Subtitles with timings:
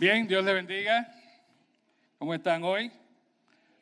[0.00, 1.14] Bien, Dios le bendiga.
[2.18, 2.90] ¿Cómo están hoy?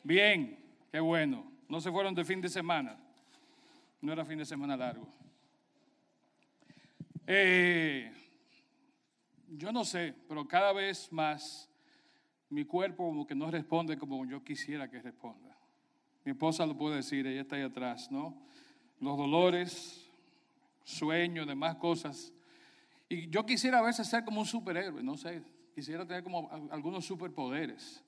[0.02, 0.58] Bien,
[0.90, 1.48] qué bueno.
[1.68, 2.98] No se fueron de fin de semana.
[4.00, 5.06] No era fin de semana largo.
[7.24, 8.12] Eh,
[9.50, 11.70] yo no sé, pero cada vez más
[12.50, 15.56] mi cuerpo como que no responde como yo quisiera que responda.
[16.24, 18.36] Mi esposa lo puede decir, ella está ahí atrás, ¿no?
[18.98, 20.04] Los dolores,
[20.82, 22.32] sueños, demás cosas.
[23.08, 25.44] Y yo quisiera a veces ser como un superhéroe, no sé,
[25.78, 28.02] quisiera tener como algunos superpoderes.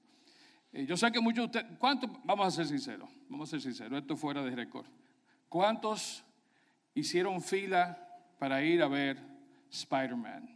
[0.73, 3.61] Eh, yo sé que muchos de ustedes, ¿cuántos, vamos a ser sinceros, vamos a ser
[3.61, 4.87] sinceros, esto fuera de récord.
[5.49, 6.25] ¿Cuántos
[6.97, 7.97] hicieron fila
[8.41, 9.19] para ir a ver
[9.71, 10.51] Spider-Man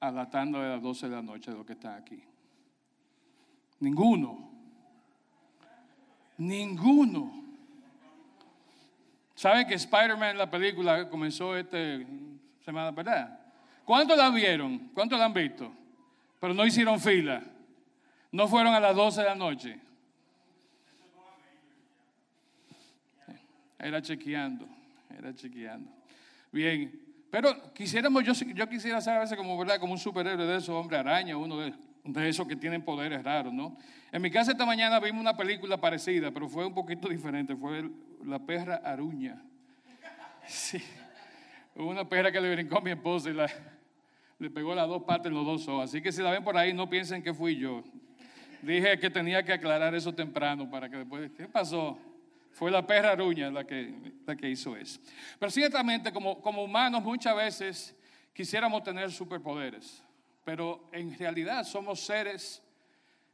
[0.00, 2.22] a la tanda de las 12 de la noche de los que están aquí?
[3.80, 4.50] Ninguno.
[6.38, 7.44] Ninguno.
[9.34, 11.76] ¿Saben que Spider-Man, la película, comenzó esta
[12.64, 13.38] semana, verdad?
[13.84, 14.78] ¿Cuántos la vieron?
[14.94, 15.70] ¿Cuántos la han visto?
[16.40, 17.42] Pero no hicieron fila.
[18.32, 19.80] No fueron a las 12 de la noche.
[23.78, 24.66] Era chequeando,
[25.16, 25.90] era chequeando.
[26.50, 29.78] Bien, pero quisiéramos, yo, yo quisiera ser a veces como, ¿verdad?
[29.78, 33.76] como un superhéroe de esos, hombre araña, uno de, esos que tienen poderes raros, ¿no?
[34.12, 37.90] En mi casa esta mañana vimos una película parecida, pero fue un poquito diferente, fue
[38.24, 39.42] La perra aruña.
[40.46, 40.80] Sí,
[41.74, 43.50] una perra que le brincó a mi esposa y la,
[44.38, 45.84] le pegó las dos en los dos ojos.
[45.84, 47.82] Así que si la ven por ahí, no piensen que fui yo.
[48.62, 51.98] Dije que tenía que aclarar eso temprano para que después, ¿qué pasó?
[52.52, 53.94] Fue la perra aruña la que,
[54.26, 55.00] la que hizo eso.
[55.38, 57.96] Pero ciertamente, como, como humanos, muchas veces
[58.32, 60.02] quisiéramos tener superpoderes,
[60.44, 62.62] pero en realidad somos seres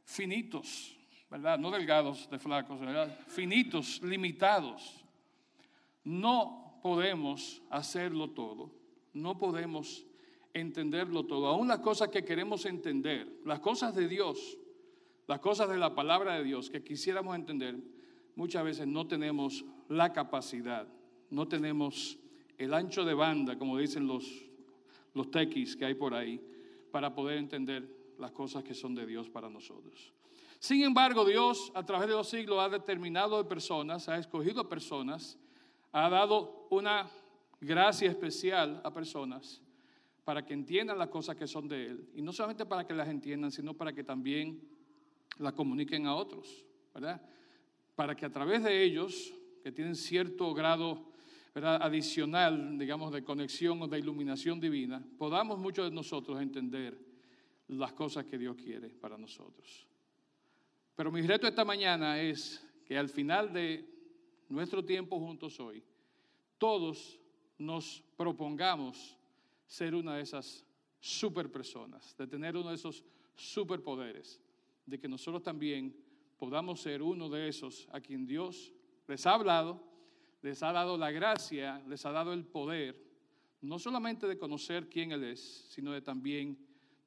[0.03, 0.95] finitos,
[1.29, 1.57] ¿verdad?
[1.57, 3.17] No delgados, de flacos, ¿verdad?
[3.27, 5.03] Finitos, limitados.
[6.03, 8.71] No podemos hacerlo todo,
[9.13, 10.05] no podemos
[10.53, 11.47] entenderlo todo.
[11.47, 14.57] Aún las cosas que queremos entender, las cosas de Dios,
[15.27, 17.77] las cosas de la palabra de Dios que quisiéramos entender,
[18.35, 20.87] muchas veces no tenemos la capacidad,
[21.29, 22.17] no tenemos
[22.57, 24.45] el ancho de banda, como dicen los,
[25.13, 26.39] los tequis que hay por ahí,
[26.91, 27.87] para poder entender
[28.19, 30.13] las cosas que son de Dios para nosotros.
[30.59, 35.37] Sin embargo, Dios a través de los siglos ha determinado de personas, ha escogido personas,
[35.91, 37.09] ha dado una
[37.59, 39.62] gracia especial a personas
[40.23, 42.09] para que entiendan las cosas que son de Él.
[42.15, 44.61] Y no solamente para que las entiendan, sino para que también
[45.39, 47.21] las comuniquen a otros, ¿verdad?
[47.95, 51.11] Para que a través de ellos, que tienen cierto grado
[51.55, 56.97] adicional, digamos, de conexión o de iluminación divina, podamos muchos de nosotros entender
[57.67, 59.87] las cosas que Dios quiere para nosotros.
[60.95, 63.87] Pero mi reto esta mañana es que al final de
[64.49, 65.83] nuestro tiempo juntos hoy,
[66.57, 67.19] todos
[67.57, 69.17] nos propongamos
[69.65, 70.65] ser una de esas
[70.99, 73.03] super personas, de tener uno de esos
[73.35, 74.39] superpoderes,
[74.85, 75.95] de que nosotros también
[76.37, 78.73] podamos ser uno de esos a quien Dios
[79.07, 79.81] les ha hablado,
[80.41, 83.01] les ha dado la gracia, les ha dado el poder,
[83.61, 86.57] no solamente de conocer quién Él es, sino de también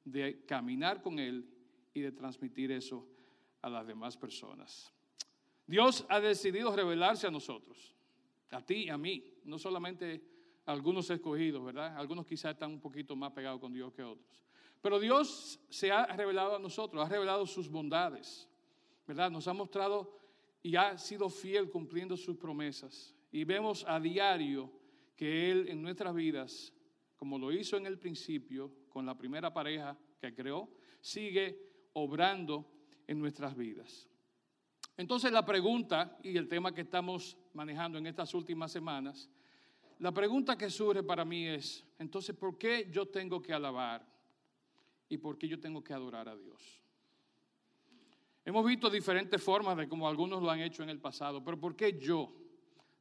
[0.03, 1.45] de caminar con Él
[1.93, 3.07] y de transmitir eso
[3.61, 4.91] a las demás personas.
[5.65, 7.93] Dios ha decidido revelarse a nosotros,
[8.51, 10.36] a ti y a mí, no solamente
[10.67, 11.97] algunos escogidos, ¿verdad?
[11.97, 14.43] Algunos quizás están un poquito más pegados con Dios que otros.
[14.81, 18.47] Pero Dios se ha revelado a nosotros, ha revelado sus bondades,
[19.07, 19.31] ¿verdad?
[19.31, 20.13] Nos ha mostrado
[20.61, 23.15] y ha sido fiel cumpliendo sus promesas.
[23.31, 24.69] Y vemos a diario
[25.15, 26.73] que Él en nuestras vidas,
[27.15, 30.69] como lo hizo en el principio con la primera pareja que creó,
[30.99, 31.57] sigue
[31.93, 32.69] obrando
[33.07, 34.09] en nuestras vidas.
[34.97, 39.29] Entonces la pregunta y el tema que estamos manejando en estas últimas semanas
[39.99, 44.05] la pregunta que surge para mí es, entonces, ¿por qué yo tengo que alabar
[45.09, 46.81] y por qué yo tengo que adorar a Dios?
[48.45, 51.75] Hemos visto diferentes formas de cómo algunos lo han hecho en el pasado, pero ¿por
[51.75, 52.31] qué yo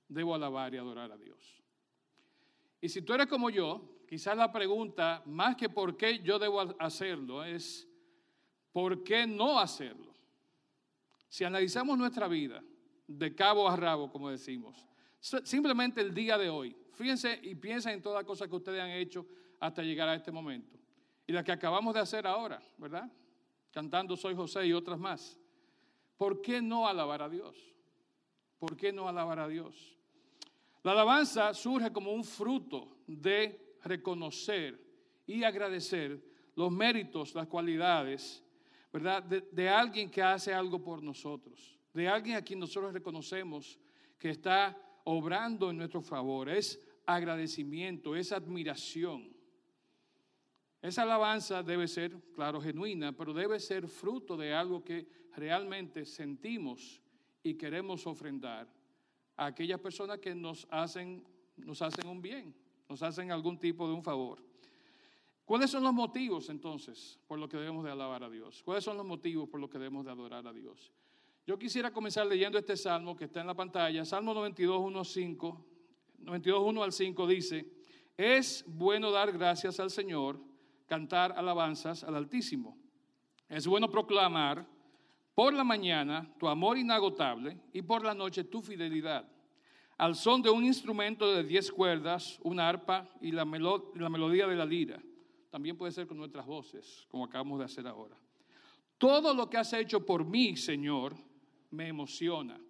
[0.09, 1.63] debo alabar y adorar a Dios?
[2.81, 6.75] Y si tú eres como yo, quizás la pregunta, más que por qué yo debo
[6.79, 7.87] hacerlo, es
[8.73, 10.15] ¿por qué no hacerlo?
[11.29, 12.63] Si analizamos nuestra vida
[13.07, 14.87] de cabo a rabo, como decimos,
[15.21, 18.91] simplemente el día de hoy, Fíjense y piensen en todas las cosas que ustedes han
[18.91, 19.27] hecho
[19.61, 20.79] hasta llegar a este momento.
[21.27, 23.13] Y las que acabamos de hacer ahora, ¿verdad?
[23.71, 25.39] Cantando Soy José y otras más.
[26.17, 27.55] ¿Por qué no alabar a Dios?
[28.59, 29.99] ¿Por qué no alabar a Dios?
[30.83, 34.81] La alabanza surge como un fruto de reconocer
[35.27, 36.19] y agradecer
[36.55, 38.43] los méritos, las cualidades,
[38.91, 39.23] ¿verdad?
[39.23, 43.79] De, de, alguien que hace algo por nosotros, de alguien a quien nosotros reconocemos
[44.19, 46.49] que está obrando en nuestro favor.
[46.49, 49.35] Es agradecimiento, es admiración.
[50.83, 57.01] Esa alabanza debe ser, claro, genuina, pero debe ser fruto de algo que realmente sentimos
[57.43, 58.69] y queremos ofrendar
[59.37, 61.25] a aquellas personas que nos hacen,
[61.57, 62.55] nos hacen un bien,
[62.89, 64.43] nos hacen algún tipo de un favor.
[65.45, 68.63] ¿Cuáles son los motivos entonces por los que debemos de alabar a Dios?
[68.65, 70.93] ¿Cuáles son los motivos por los que debemos de adorar a Dios?
[71.47, 75.67] Yo quisiera comenzar leyendo este salmo que está en la pantalla, Salmo 92, 1, 5,
[76.27, 77.73] 92, 1 al 5 dice,
[78.17, 80.41] es bueno dar gracias al Señor,
[80.87, 82.77] cantar alabanzas al Altísimo.
[83.49, 84.67] Es bueno proclamar
[85.37, 89.29] por la mañana tu amor inagotable y por la noche tu fidelidad.
[89.99, 94.57] Al son de un instrumento de diez cuerdas, una arpa y la, la melodía de
[94.57, 95.01] la lira.
[95.49, 98.17] También puede ser con nuestras voces, como acabamos de hacer ahora.
[98.99, 101.15] Todo lo que has hecho por mí, Señor,
[101.71, 102.61] me emociona.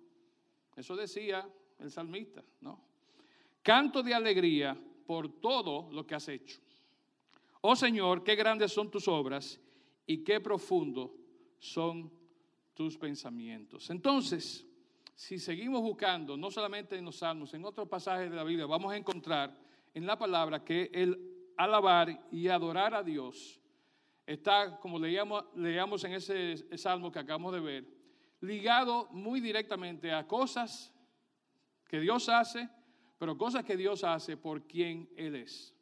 [0.76, 1.48] Eso decía
[1.78, 2.85] el salmista, ¿no?
[3.66, 4.78] Canto de alegría
[5.08, 6.60] por todo lo que has hecho.
[7.62, 9.60] Oh Señor, qué grandes son tus obras
[10.06, 11.12] y qué profundo
[11.58, 12.08] son
[12.74, 13.90] tus pensamientos.
[13.90, 14.64] Entonces,
[15.16, 18.92] si seguimos buscando, no solamente en los salmos, en otros pasajes de la Biblia, vamos
[18.92, 19.58] a encontrar
[19.92, 23.60] en la palabra que el alabar y adorar a Dios
[24.24, 27.84] está, como leíamos, leíamos en ese salmo que acabamos de ver,
[28.42, 30.94] ligado muy directamente a cosas
[31.88, 32.68] que Dios hace,
[33.18, 35.74] pero cosas que Dios hace por quien Él es.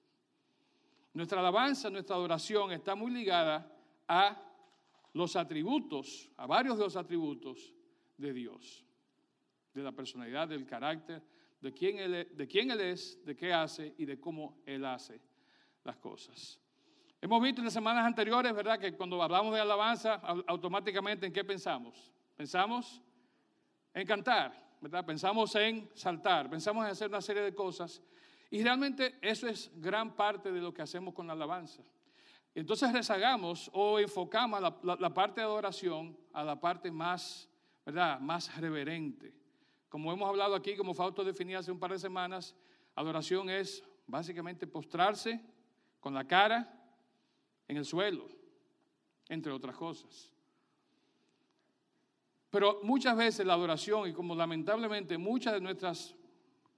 [1.13, 3.71] Nuestra alabanza, nuestra adoración está muy ligada
[4.09, 4.41] a
[5.13, 7.75] los atributos, a varios de los atributos
[8.17, 8.85] de Dios,
[9.73, 11.23] de la personalidad, del carácter,
[11.61, 14.85] de quién Él es, de, quién él es, de qué hace y de cómo Él
[14.85, 15.21] hace
[15.85, 16.61] las cosas.
[17.21, 20.15] Hemos visto en las semanas anteriores, ¿verdad?, que cuando hablamos de alabanza,
[20.47, 22.13] automáticamente en qué pensamos.
[22.37, 23.01] Pensamos
[23.95, 24.63] en cantar,
[25.07, 28.03] Pensamos en saltar, pensamos en hacer una serie de cosas.
[28.51, 31.83] Y realmente eso es gran parte de lo que hacemos con la alabanza.
[32.55, 37.49] Entonces rezagamos o enfocamos la, parte de adoración a la parte más,
[37.85, 38.21] ¿verdad?
[38.21, 39.35] Más reverente.
[39.89, 42.55] Como hemos hablado aquí, como Fausto definía hace un par de semanas,
[42.95, 45.41] adoración es básicamente postrarse
[45.99, 46.73] con la cara
[47.67, 48.29] en el suelo,
[49.29, 50.34] entre otras cosas.
[52.55, 56.15] Pero muchas veces la adoración, y como lamentablemente muchas de nuestras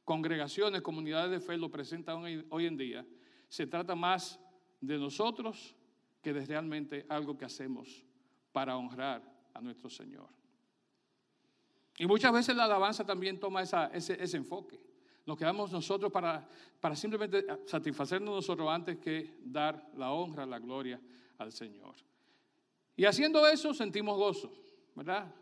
[0.06, 3.04] congregaciones, comunidades de fe lo presentan hoy en día,
[3.46, 4.40] se trata más
[4.80, 5.76] de nosotros
[6.22, 8.02] que de realmente algo que hacemos
[8.52, 9.20] para honrar
[9.52, 10.30] a nuestro Señor.
[11.98, 14.80] Y muchas veces la alabanza también toma ese, enfoque.
[15.26, 16.48] Nos quedamos nosotros para,
[16.80, 20.98] para simplemente satisfacernos nosotros antes que dar la honra, la gloria
[21.36, 21.96] al Señor.
[22.96, 24.65] Y haciendo eso sentimos gozo,
[24.96, 25.32] ¿verdad?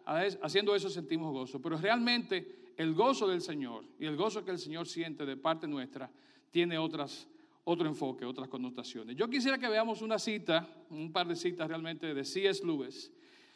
[0.43, 1.63] Haciendo eso sentimos gozo.
[1.63, 5.67] Pero realmente el gozo del Señor y el gozo que el Señor siente de parte
[5.67, 6.11] nuestra
[6.51, 7.29] tiene otras
[7.65, 9.17] otro enfoque, otras connotaciones.
[9.17, 12.65] Yo quisiera que veamos una cita, un par de citas realmente de C.S.
[12.65, 13.11] Lewis.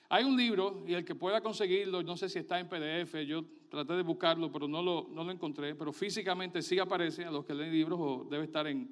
[0.09, 3.45] Hay un libro, y el que pueda conseguirlo, no sé si está en PDF, yo
[3.69, 7.45] traté de buscarlo, pero no lo, no lo encontré, pero físicamente sí aparece a los
[7.45, 8.91] que leen libros o debe estar en,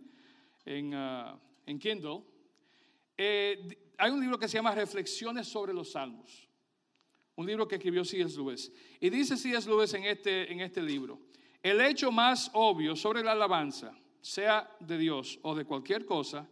[0.66, 2.20] en, ah, Kindle.
[3.16, 6.45] Eh, hay un libro que se llama Reflexiones sobre los Salmos,
[7.36, 8.36] un libro que escribió C.S.
[8.36, 8.72] Lewis.
[8.98, 9.68] Y dice C.S.
[9.68, 11.20] Lewis en este, en este libro,
[11.62, 16.48] el hecho más obvio sobre la alabanza, sea de Dios o de cualquier cosa,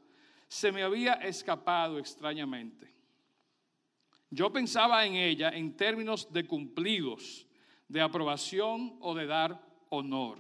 [0.47, 2.93] se me había escapado extrañamente.
[4.31, 7.47] Yo pensaba en ella en términos de cumplidos,
[7.89, 10.39] de aprobación o de dar honor.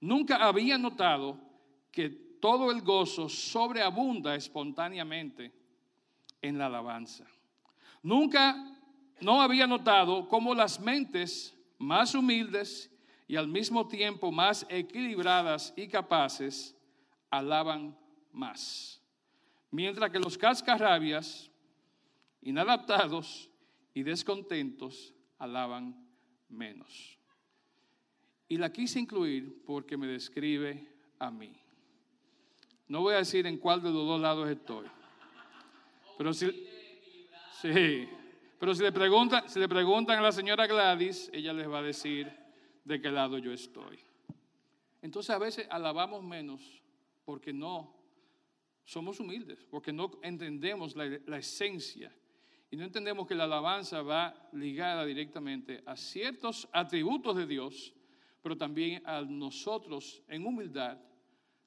[0.00, 1.38] Nunca había notado
[1.90, 2.10] que
[2.40, 5.52] todo el gozo sobreabunda espontáneamente
[6.40, 7.24] en la alabanza.
[8.02, 8.81] Nunca
[9.22, 12.90] no había notado cómo las mentes más humildes
[13.26, 16.76] y al mismo tiempo más equilibradas y capaces,
[17.30, 17.96] alaban
[18.32, 19.00] más.
[19.70, 21.50] Mientras que los cascarrabias,
[22.42, 23.48] inadaptados
[23.94, 26.06] y descontentos, alaban
[26.48, 27.18] menos.
[28.48, 30.86] Y la quise incluir porque me describe
[31.18, 31.54] a mí.
[32.88, 34.86] No voy a decir en cuál de los dos lados estoy.
[36.18, 36.50] Pero si,
[37.62, 38.08] sí,
[38.62, 41.82] pero si le preguntan, si le preguntan a la señora Gladys, ella les va a
[41.82, 42.32] decir
[42.84, 43.98] de qué lado yo estoy.
[45.00, 46.80] Entonces a veces alabamos menos
[47.24, 47.92] porque no
[48.84, 52.14] somos humildes, porque no entendemos la, la esencia
[52.70, 57.92] y no entendemos que la alabanza va ligada directamente a ciertos atributos de Dios,
[58.42, 61.00] pero también a nosotros en humildad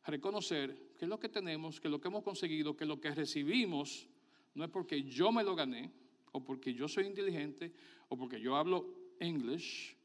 [0.05, 4.07] reconocer que lo que tenemos, que lo que hemos conseguido, que lo que recibimos
[4.53, 5.91] no es porque yo me lo gané,
[6.35, 7.71] o porque yo soy inteligente,
[8.09, 8.85] o porque yo hablo
[9.21, 9.95] English,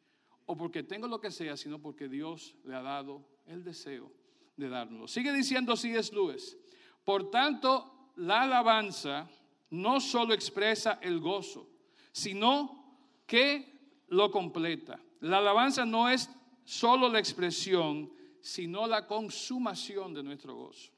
[0.47, 4.13] o porque tengo lo que sea, sino porque Dios le ha dado el deseo
[4.57, 5.09] de dárnoslo.
[5.09, 6.57] Sigue diciendo es Lewis,
[7.05, 9.29] Por tanto, la alabanza
[9.71, 11.69] no solo expresa el gozo,
[12.13, 12.97] sino
[13.27, 15.01] que lo completa.
[15.23, 16.31] La alabanza no es
[16.63, 18.09] solo la expresión,
[18.41, 20.93] sino la consumación de nuestro gozo.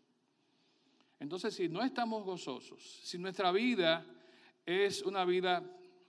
[1.18, 4.04] Entonces, si no estamos gozosos, si nuestra vida
[4.66, 5.62] es una vida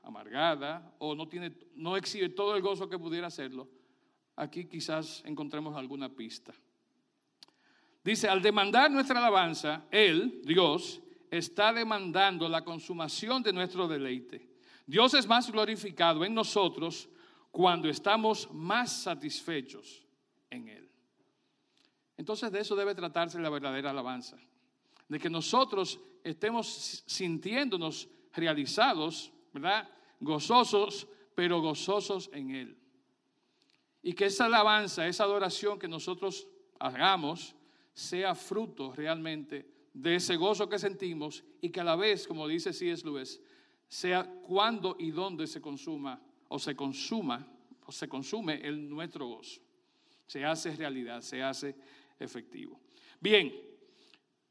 [0.04, 3.70] amargada o no, tiene, no exhibe todo el gozo que pudiera hacerlo,
[4.36, 6.54] aquí quizás encontremos alguna pista.
[8.04, 14.50] Dice, al demandar nuestra alabanza, Él, Dios, está demandando la consumación de nuestro deleite.
[14.86, 17.10] Dios es más glorificado en nosotros
[17.50, 20.06] cuando estamos más satisfechos
[20.50, 20.90] en Él.
[22.18, 24.38] Entonces de eso debe tratarse la verdadera alabanza,
[25.08, 29.90] de que nosotros estemos sintiéndonos realizados, ¿verdad?
[30.20, 32.78] Gozosos, pero gozosos en Él.
[34.02, 36.48] Y que esa alabanza, esa adoración que nosotros
[36.80, 37.56] hagamos,
[37.94, 42.74] sea fruto realmente de ese gozo que sentimos y que a la vez, como dice
[42.74, 43.06] C.S.
[43.06, 43.40] Lewis,
[43.88, 47.48] sea cuando y dónde se consuma o se consuma
[47.86, 49.62] o se consume el nuestro gozo.
[50.26, 51.76] Se hace realidad, se hace
[52.20, 52.80] efectivo.
[53.20, 53.54] Bien,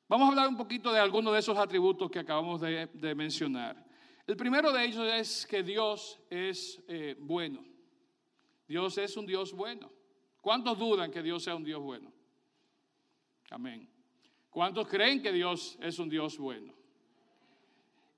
[0.08, 3.84] vamos a hablar un poquito de algunos de esos atributos que acabamos de, mencionar.
[4.26, 7.64] El primero de ellos es que Dios es eh, bueno.
[8.68, 9.90] Dios es un Dios bueno.
[10.40, 12.12] ¿Cuántos dudan que Dios sea un Dios bueno?
[13.50, 13.88] Amén.
[14.50, 16.72] ¿Cuántos creen que Dios es un Dios bueno?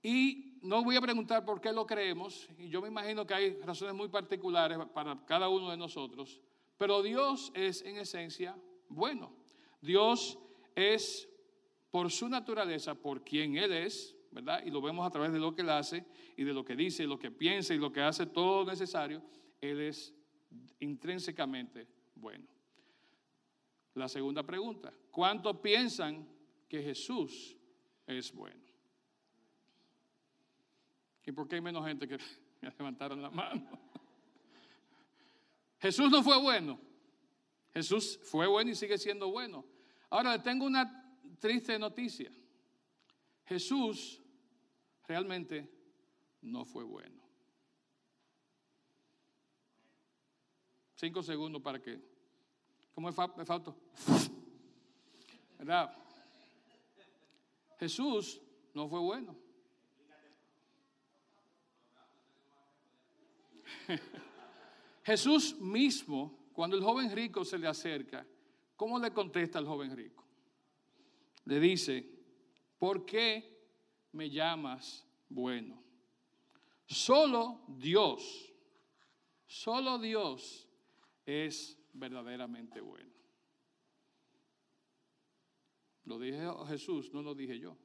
[0.03, 3.61] Y no voy a preguntar por qué lo creemos, y yo me imagino que hay
[3.61, 6.41] razones muy particulares para cada uno de nosotros,
[6.79, 8.57] pero Dios es en esencia
[8.89, 9.33] bueno.
[9.81, 10.39] Dios
[10.75, 11.29] es
[11.95, 14.65] por su naturaleza, por quien Él es, ¿verdad?
[14.67, 16.05] Y lo vemos a través de lo que Él hace
[16.37, 19.23] y de lo que dice, y lo que piensa y lo que hace todo necesario,
[19.61, 20.13] Él es
[20.81, 21.87] intrínsecamente
[22.17, 22.49] bueno.
[23.95, 26.27] La segunda pregunta, ¿cuántos piensan
[26.69, 27.57] que Jesús
[28.09, 28.65] es bueno?
[31.25, 32.19] ¿Y por qué hay menos gente que
[32.77, 33.69] levantaron la mano?
[35.79, 36.81] Jesús no fue bueno.
[37.73, 39.65] Jesús fue bueno y sigue siendo bueno.
[40.11, 41.04] Ahora tengo una
[41.39, 42.31] triste noticia.
[43.47, 44.21] Jesús
[45.07, 45.71] realmente
[46.43, 47.23] no fue bueno.
[50.97, 52.15] Cinco segundos para que
[52.95, 53.77] ¿Cómo me faltó?
[55.59, 55.93] ¿Verdad?
[57.79, 58.41] Jesús
[58.73, 59.37] no fue bueno.
[65.03, 68.25] Jesús mismo, cuando el joven rico se le acerca,
[68.77, 70.24] ¿cómo le contesta al joven rico?
[71.45, 72.09] Le dice,
[72.79, 73.67] ¿por qué
[74.13, 75.83] me llamas bueno?
[76.87, 78.53] Solo Dios,
[79.47, 80.69] solo Dios
[81.25, 83.13] es verdaderamente bueno.
[86.05, 87.77] Lo dije Jesús, no lo dije yo.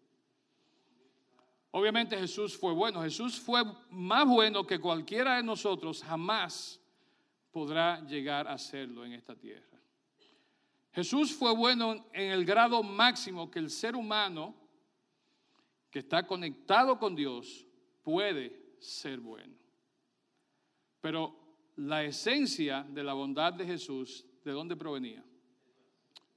[1.72, 3.02] Obviamente Jesús fue bueno.
[3.02, 6.82] Jesús fue más bueno que cualquiera de nosotros jamás
[7.52, 9.79] podrá llegar a serlo en esta tierra.
[10.92, 14.56] Jesús fue bueno en el grado máximo que el ser humano
[15.90, 17.66] que está conectado con Dios
[18.04, 19.56] puede ser bueno.
[21.02, 21.40] Pero
[21.78, 25.24] la esencia de la bondad de Jesús, ¿de dónde provenía?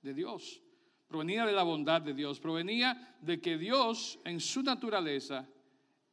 [0.02, 0.62] De Dios.
[1.08, 2.40] Provenía de la bondad de Dios.
[2.40, 5.48] Provenía de que Dios en su naturaleza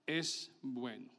[0.05, 1.11] es bueno.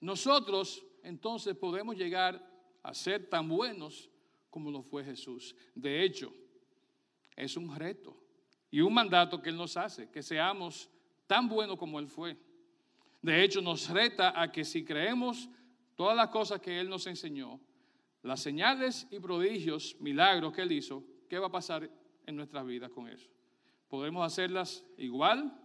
[0.00, 2.46] Nosotros entonces podemos llegar
[2.82, 4.10] a ser tan buenos
[4.58, 5.54] como lo fue Jesús.
[5.72, 6.34] De hecho,
[7.36, 8.20] es un reto
[8.72, 10.90] y un mandato que Él nos hace, que seamos
[11.28, 12.36] tan buenos como Él fue.
[13.22, 15.48] De hecho, nos reta a que si creemos
[15.94, 17.60] todas las cosas que Él nos enseñó,
[18.24, 21.88] las señales y prodigios, milagros que Él hizo, ¿qué va a pasar
[22.26, 23.30] en nuestras vidas con eso?
[23.86, 25.56] ¿Podemos hacerlas igual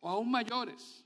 [0.00, 1.04] o aún mayores?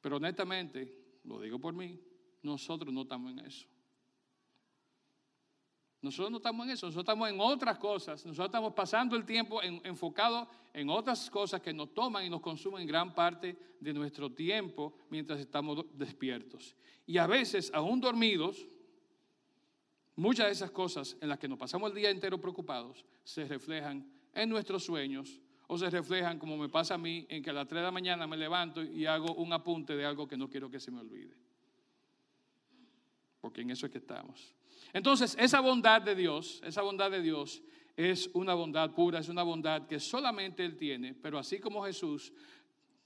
[0.00, 0.90] Pero honestamente,
[1.24, 2.00] lo digo por mí,
[2.42, 3.68] nosotros no estamos en eso.
[6.02, 9.62] Nosotros no estamos en eso, nosotros estamos en otras cosas, nosotros estamos pasando el tiempo
[9.62, 14.94] enfocado en otras cosas que nos toman y nos consumen gran parte de nuestro tiempo
[15.10, 16.74] mientras estamos despiertos.
[17.06, 18.66] Y a veces, aún dormidos,
[20.16, 24.04] muchas de esas cosas en las que nos pasamos el día entero preocupados se reflejan
[24.34, 27.68] en nuestros sueños o se reflejan, como me pasa a mí, en que a las
[27.68, 30.68] 3 de la mañana me levanto y hago un apunte de algo que no quiero
[30.68, 31.36] que se me olvide.
[33.40, 34.52] Porque en eso es que estamos.
[34.92, 37.62] Entonces, esa bondad de Dios, esa bondad de Dios
[37.96, 42.32] es una bondad pura, es una bondad que solamente Él tiene, pero así como Jesús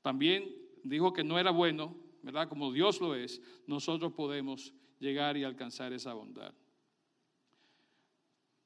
[0.02, 2.48] también dijo que no era bueno, ¿verdad?
[2.48, 6.54] Como Dios lo es, nosotros podemos llegar y alcanzar esa bondad.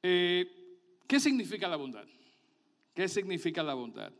[0.03, 0.49] Eh,
[1.07, 2.05] ¿Qué significa la bondad?
[2.93, 4.11] ¿Qué significa la bondad?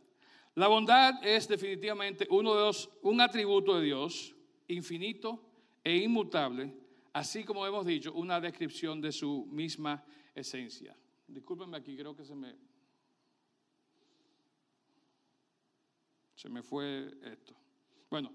[0.54, 4.34] La bondad es definitivamente uno de los, un atributo de Dios
[4.68, 5.40] infinito
[5.82, 6.74] e inmutable,
[7.12, 10.04] así como hemos dicho, una descripción de su misma
[10.34, 10.96] esencia.
[11.26, 12.54] Discúlpenme aquí, creo que se me
[16.34, 17.54] se me fue esto.
[18.10, 18.32] Bueno,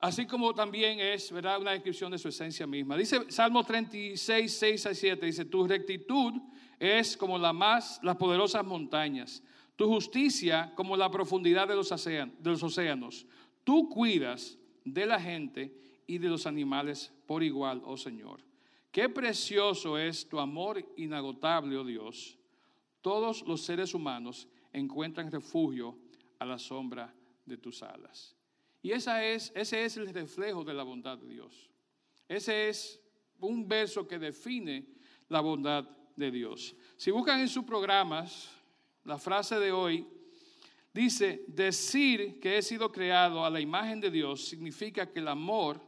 [0.00, 2.96] así como también es, ¿verdad?, una descripción de su esencia misma.
[2.96, 6.32] Dice Salmo 36, 6 a 7, dice, tu rectitud
[6.78, 9.42] es como la más, las poderosas montañas
[9.76, 11.90] tu justicia como la profundidad de los,
[12.62, 13.26] océanos.
[13.64, 15.74] Tú cuidas de la gente
[16.06, 18.40] y de los animales por igual, oh Señor.
[18.90, 22.38] Qué precioso es tu amor inagotable, oh Dios.
[23.00, 25.98] Todos los seres humanos encuentran refugio
[26.38, 27.14] a la sombra
[27.44, 28.36] de tus alas.
[28.82, 31.70] Y esa es, ese es el reflejo de la bondad de Dios.
[32.28, 33.00] Ese es
[33.40, 34.86] un verso que define
[35.28, 36.76] la bondad de Dios.
[36.96, 38.50] Si buscan en sus programas,
[39.04, 40.06] la frase de hoy
[40.92, 45.80] dice, decir que he sido creado a la imagen de Dios significa que el amor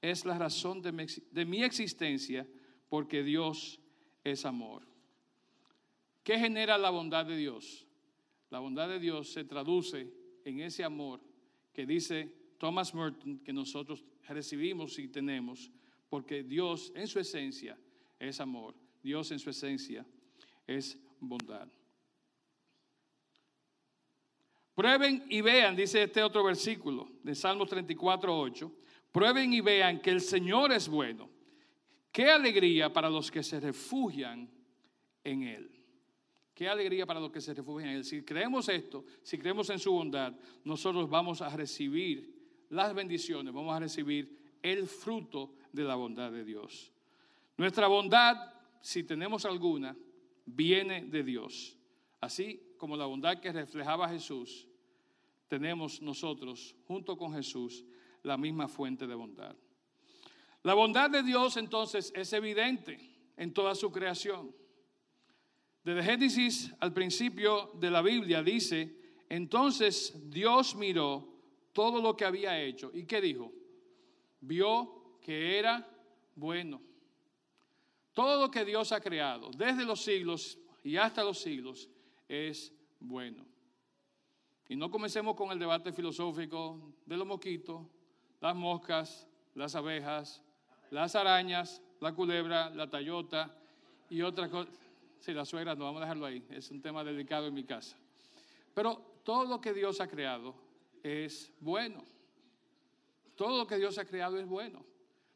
[0.00, 2.46] es la razón de mi, existencia
[2.88, 3.80] porque Dios
[4.24, 4.82] es amor.
[6.22, 7.86] ¿Qué genera la bondad de Dios?
[8.50, 10.12] La bondad de Dios se traduce
[10.44, 11.20] en ese amor
[11.72, 15.70] que dice Thomas Merton que nosotros recibimos y tenemos,
[16.08, 17.78] porque Dios en su esencia
[18.18, 20.06] es amor, Dios en su esencia
[20.66, 21.68] es bondad.
[24.74, 28.72] Prueben y vean, dice este otro versículo de Salmos 34, 8.
[29.12, 31.28] Prueben y vean que el Señor es bueno.
[32.12, 34.50] Qué alegría para los que se refugian
[35.24, 35.70] en Él.
[36.54, 38.04] Qué alegría para los que se refugian en Él.
[38.04, 43.74] Si creemos esto, si creemos en su bondad, nosotros vamos a recibir las bendiciones, vamos
[43.74, 46.92] a recibir el fruto de la bondad de Dios.
[47.56, 48.36] Nuestra bondad,
[48.80, 49.96] si tenemos alguna,
[50.46, 51.76] viene de Dios.
[52.20, 54.66] Así como la bondad que reflejaba Jesús
[55.48, 57.84] tenemos nosotros, junto con Jesús,
[58.22, 59.56] la misma fuente de bondad.
[60.62, 62.98] La bondad de Dios entonces es evidente
[63.36, 64.54] en toda su creación.
[65.82, 68.94] Desde Génesis al principio de la Biblia dice,
[69.28, 71.26] entonces Dios miró
[71.72, 72.90] todo lo que había hecho.
[72.92, 73.50] ¿Y qué dijo?
[74.40, 75.88] Vio que era
[76.34, 76.82] bueno.
[78.12, 81.88] Todo lo que Dios ha creado, desde los siglos y hasta los siglos,
[82.28, 83.46] es bueno.
[84.68, 87.86] Y no comencemos con el debate filosófico de los mosquitos,
[88.40, 90.42] las moscas, las abejas,
[90.90, 93.54] las arañas, la culebra, la tayota
[94.08, 94.74] y otras cosas.
[95.20, 96.42] Sí, la suegra, no, vamos a dejarlo ahí.
[96.50, 97.96] Es un tema delicado en mi casa.
[98.74, 100.54] Pero todo lo que Dios ha creado
[101.02, 102.02] es bueno.
[103.36, 104.84] Todo lo que Dios ha creado es bueno.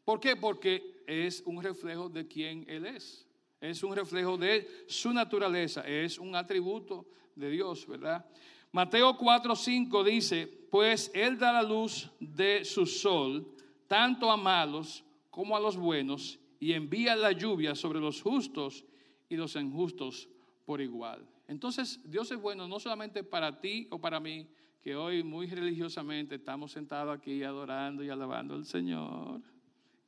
[0.05, 0.37] ¿Por qué?
[0.37, 3.27] Porque es un reflejo de quién Él es.
[3.61, 5.83] Es un reflejo de su naturaleza.
[5.83, 8.25] Es un atributo de Dios, ¿verdad?
[8.73, 13.46] Mateo 4:5 dice, pues Él da la luz de su sol
[13.87, 18.84] tanto a malos como a los buenos y envía la lluvia sobre los justos
[19.28, 20.28] y los injustos
[20.64, 21.24] por igual.
[21.46, 24.48] Entonces Dios es bueno no solamente para ti o para mí,
[24.82, 29.42] que hoy muy religiosamente estamos sentados aquí adorando y alabando al Señor,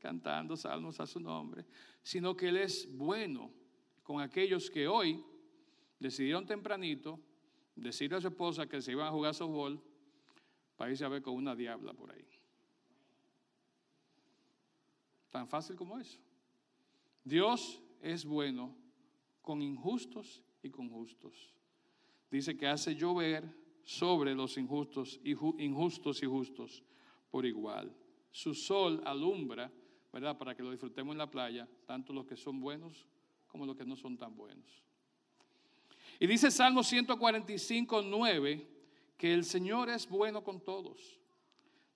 [0.00, 1.64] cantando salmos a su nombre,
[2.02, 3.52] sino que Él es bueno
[4.02, 5.22] con aquellos que hoy
[6.00, 7.20] decidieron tempranito
[7.76, 9.80] decirle a su esposa que se iban a jugar softball
[10.76, 12.24] para irse a ver con una diabla por ahí.
[15.30, 16.18] Tan fácil como eso.
[17.24, 18.74] Dios es bueno
[19.42, 21.54] con injustos y con justos.
[22.30, 23.44] Dice que hace llover
[23.84, 25.32] sobre los injustos y
[25.64, 26.82] injustos y justos
[27.30, 27.94] por igual.
[28.30, 29.72] Su sol alumbra,
[30.12, 30.36] ¿verdad?
[30.36, 33.06] Para que lo disfrutemos en la playa, tanto los que son buenos
[33.46, 34.82] como los que no son tan buenos.
[36.18, 38.75] Y dice Salmo 145, 9,
[39.16, 41.20] que el Señor es bueno con todos,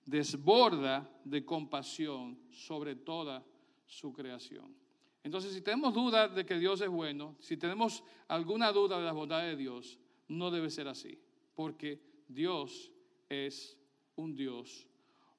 [0.06, 3.44] desborda de compasión sobre toda
[3.86, 4.74] su creación.
[5.22, 9.12] Entonces, si tenemos duda de que Dios es bueno, si tenemos alguna duda de la
[9.12, 11.18] bondad de Dios, no debe ser así,
[11.54, 12.90] porque Dios
[13.28, 13.76] es
[14.16, 14.86] un Dios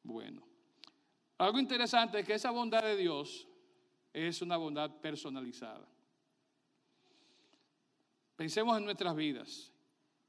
[0.03, 0.43] bueno.
[1.37, 3.47] Algo interesante es que esa bondad de Dios
[4.13, 5.87] es una bondad personalizada.
[8.35, 9.71] Pensemos en nuestras vidas.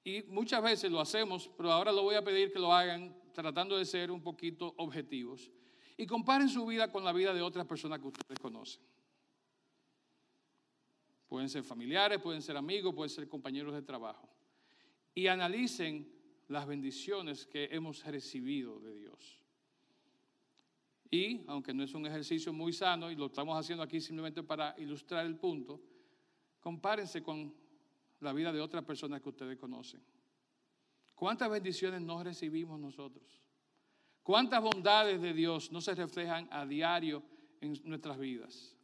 [0.04, 3.76] Y muchas veces lo hacemos, pero ahora lo voy a pedir que lo hagan tratando
[3.76, 5.50] de ser un poquito objetivos.
[5.96, 8.82] Y comparen su vida con la vida de otras personas que ustedes conocen.
[11.28, 14.28] Pueden ser familiares, pueden ser amigos, pueden ser compañeros de trabajo.
[15.14, 16.10] Y analicen
[16.48, 19.40] las bendiciones que hemos recibido de Dios.
[21.10, 24.74] Y, aunque no es un ejercicio muy sano, y lo estamos haciendo aquí simplemente para
[24.78, 25.80] ilustrar el punto,
[26.60, 27.54] compárense con
[28.22, 30.02] la vida de otras personas que ustedes conocen.
[31.14, 33.42] ¿Cuántas bendiciones no recibimos nosotros?
[34.22, 37.22] ¿Cuántas bondades de Dios no se reflejan a diario
[37.60, 38.76] en nuestras vidas?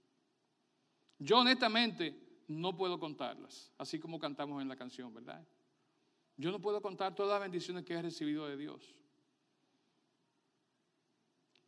[1.19, 5.47] Yo honestamente no puedo contarlas, así como cantamos en la canción, ¿verdad?
[6.37, 8.95] Yo no puedo contar todas las bendiciones que he recibido de Dios.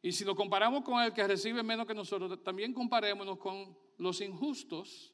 [0.02, 4.20] Y si nos comparamos con el que recibe menos que nosotros, también comparémonos con los
[4.20, 5.12] injustos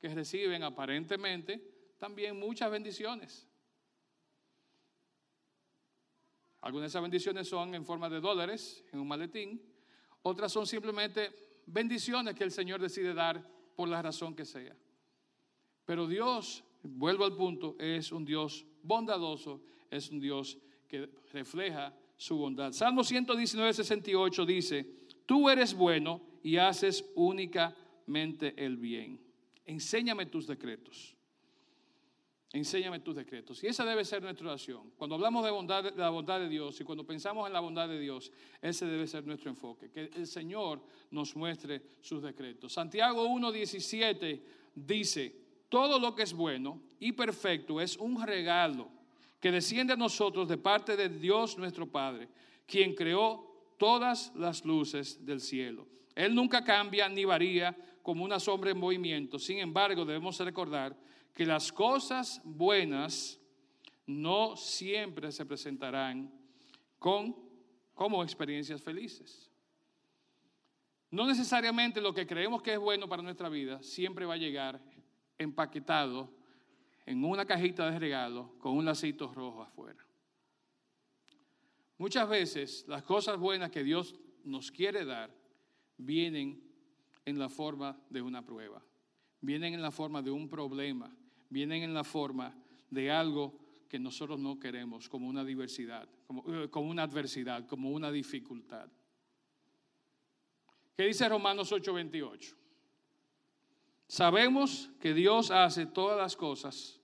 [0.00, 1.69] que reciben aparentemente
[2.00, 3.46] también muchas bendiciones.
[6.62, 9.62] Algunas de esas bendiciones son en forma de dólares, en un maletín.
[10.22, 14.74] Otras son simplemente bendiciones que el Señor decide dar por la razón que sea.
[15.84, 20.58] Pero Dios, vuelvo al punto, es un Dios bondadoso, es un Dios
[20.88, 22.72] que refleja su bondad.
[22.72, 24.86] Salmo 119, 68 dice,
[25.26, 29.20] tú eres bueno y haces únicamente el bien.
[29.66, 31.19] Enséñame tus decretos.
[32.52, 33.62] Enséñame tus decretos.
[33.62, 34.90] Y esa debe ser nuestra oración.
[34.96, 37.88] Cuando hablamos de, bondad, de la bondad de Dios y cuando pensamos en la bondad
[37.88, 39.90] de Dios, ese debe ser nuestro enfoque.
[39.90, 40.82] Que el Señor
[41.12, 42.72] nos muestre sus decretos.
[42.72, 44.40] Santiago 1.17
[44.74, 45.36] dice,
[45.68, 48.88] todo lo que es bueno y perfecto es un regalo
[49.38, 52.28] que desciende a nosotros de parte de Dios nuestro Padre,
[52.66, 55.86] quien creó todas las luces del cielo.
[56.16, 59.38] Él nunca cambia ni varía como una sombra en movimiento.
[59.38, 60.96] Sin embargo, debemos recordar
[61.34, 63.40] que las cosas buenas
[64.06, 66.32] no siempre se presentarán
[66.98, 67.36] con,
[67.94, 69.50] como experiencias felices.
[71.10, 74.80] No necesariamente lo que creemos que es bueno para nuestra vida siempre va a llegar
[75.38, 76.32] empaquetado
[77.06, 80.06] en una cajita de regalo con un lacito rojo afuera.
[81.98, 84.14] Muchas veces las cosas buenas que Dios
[84.44, 85.34] nos quiere dar
[85.96, 86.62] vienen
[87.24, 88.82] en la forma de una prueba,
[89.40, 91.14] vienen en la forma de un problema,
[91.48, 92.54] vienen en la forma
[92.90, 98.12] de algo que nosotros no queremos, como una diversidad, como, eh, una adversidad, como una
[98.12, 98.88] dificultad.
[100.96, 102.54] ¿Qué dice Romanos 8:28?
[104.06, 107.00] Sabemos que Dios hace todas las cosas,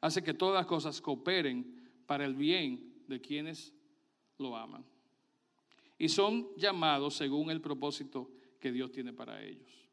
[0.00, 3.74] hace que todas las cosas cooperen para el bien de quienes
[4.38, 4.84] lo aman.
[5.98, 9.87] Y son llamados según el propósito que Dios tiene para ellos.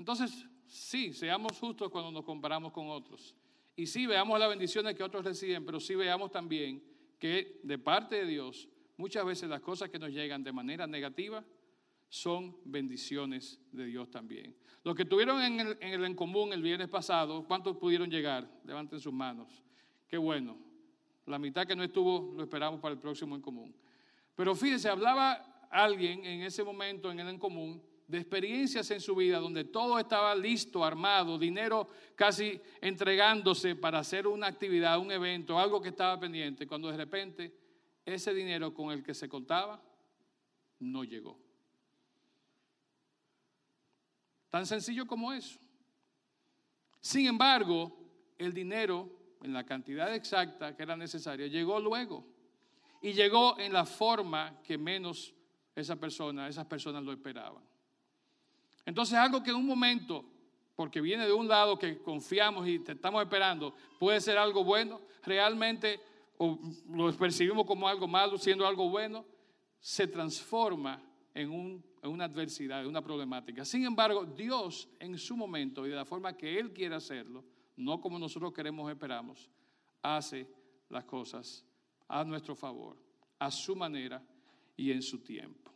[0.00, 3.34] Entonces, sí, seamos justos cuando nos comparamos con otros.
[3.76, 6.82] Y sí, veamos las bendiciones que otros reciben, pero sí veamos también
[7.18, 11.44] que de parte de Dios, muchas veces las cosas que nos llegan de manera negativa
[12.08, 14.56] son bendiciones de Dios también.
[14.84, 18.50] Los que tuvieron en el, en común el viernes pasado, ¿cuántos pudieron llegar?
[18.64, 19.62] Levanten sus manos.
[20.08, 20.56] Qué bueno.
[21.26, 23.76] La mitad que no estuvo lo esperamos para el próximo en común.
[24.34, 29.14] Pero fíjense, hablaba alguien en ese momento en el en común de experiencias en su
[29.14, 35.58] vida donde todo estaba listo, armado, dinero casi entregándose para hacer una actividad, un evento,
[35.58, 37.54] algo que estaba pendiente, cuando de repente
[38.04, 39.80] ese dinero con el que se contaba
[40.80, 41.38] no llegó.
[44.48, 45.60] Tan sencillo como eso.
[47.00, 47.96] Sin embargo,
[48.38, 49.08] el dinero
[49.40, 52.26] en la cantidad exacta que era necesaria llegó luego.
[53.02, 55.32] Y llegó en la forma que menos
[55.76, 57.69] esa persona, esas personas lo esperaban.
[58.86, 60.24] Entonces algo que en un momento,
[60.76, 65.00] porque viene de un lado que confiamos y te estamos esperando, puede ser algo bueno,
[65.22, 66.00] realmente
[66.38, 69.26] o lo percibimos como algo malo, siendo algo bueno,
[69.78, 71.02] se transforma
[71.34, 73.64] en un una adversidad, en una problemática.
[73.64, 77.44] Sin embargo, Dios en su momento y de la forma que Él quiere hacerlo,
[77.76, 79.50] no como nosotros queremos, esperamos,
[80.02, 80.48] hace
[80.88, 81.64] las cosas
[82.08, 82.96] a nuestro favor,
[83.38, 84.22] a su manera
[84.76, 85.70] y en su tiempo.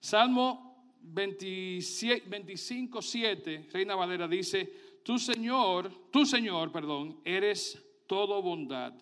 [0.00, 0.65] Salmo
[1.12, 8.92] 25, 7, Reina Valera dice, tu Señor, tu Señor, perdón, eres todo bondad.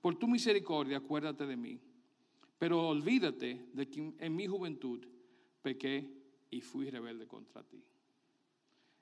[0.00, 1.78] Por tu misericordia, acuérdate de mí.
[2.58, 5.04] Pero olvídate de que en mi juventud
[5.62, 6.08] pequé
[6.50, 7.82] y fui rebelde contra ti.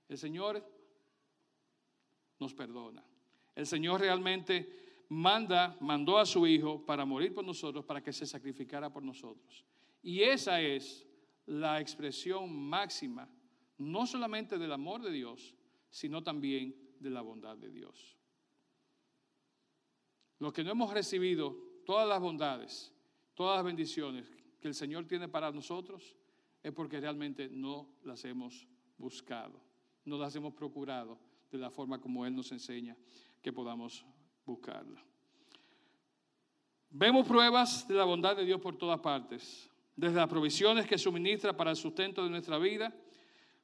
[0.08, 0.64] El Señor
[2.38, 3.04] nos perdona.
[3.54, 8.26] El Señor realmente manda, mandó a su Hijo para morir por nosotros, para que se
[8.26, 9.64] sacrificara por nosotros.
[10.02, 11.06] Y esa es
[11.50, 13.28] la expresión máxima,
[13.78, 15.56] no solamente del amor de Dios,
[15.90, 18.16] sino también de la bondad de Dios.
[20.38, 22.94] Los que no hemos recibido todas las bondades,
[23.34, 26.16] todas las bendiciones que el Señor tiene para nosotros,
[26.62, 29.60] es porque realmente no las hemos buscado,
[30.04, 31.18] no las hemos procurado
[31.50, 32.96] de la forma como Él nos enseña
[33.42, 34.04] que podamos
[34.46, 35.04] buscarla.
[36.90, 41.56] Vemos pruebas de la bondad de Dios por todas partes, desde las provisiones que suministra
[41.56, 42.94] para el sustento de nuestra vida,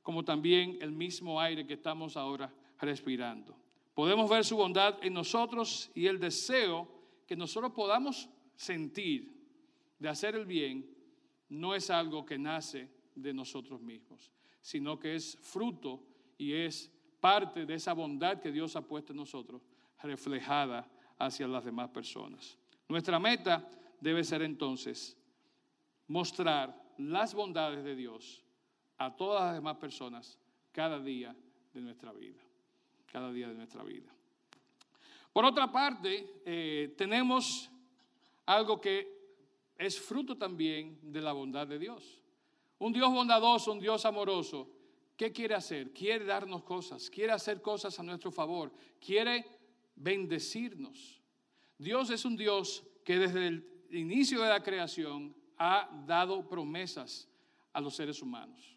[0.03, 3.57] como también el mismo aire que estamos ahora respirando.
[3.95, 6.89] Podemos ver su bondad en nosotros y el deseo
[7.27, 9.35] que nosotros podamos sentir
[9.99, 10.89] de hacer el bien
[11.49, 16.03] no es algo que nace de nosotros mismos, sino que es fruto
[16.37, 19.63] y es parte de esa bondad que Dios ha puesto en nosotros,
[20.03, 22.59] reflejada hacia las demás personas.
[22.89, 23.69] Nuestra meta
[24.01, 25.17] debe ser entonces
[26.09, 28.45] mostrar las bondades de Dios
[28.99, 30.39] a todas las demás personas
[30.73, 31.35] cada día
[31.73, 32.41] de nuestra vida,
[33.11, 34.13] cada día de nuestra vida.
[35.33, 37.71] Por otra parte, eh, tenemos
[38.47, 39.17] algo que
[39.77, 42.23] es fruto también de la bondad de Dios.
[42.79, 44.71] Un Dios bondadoso, un Dios amoroso,
[45.17, 45.93] ¿qué quiere hacer?
[45.93, 49.45] Quiere darnos cosas, quiere hacer cosas a nuestro favor, quiere
[49.95, 51.21] bendecirnos.
[51.79, 57.29] Dios es un Dios que desde el inicio de la creación ha dado promesas
[57.73, 58.77] a los seres humanos.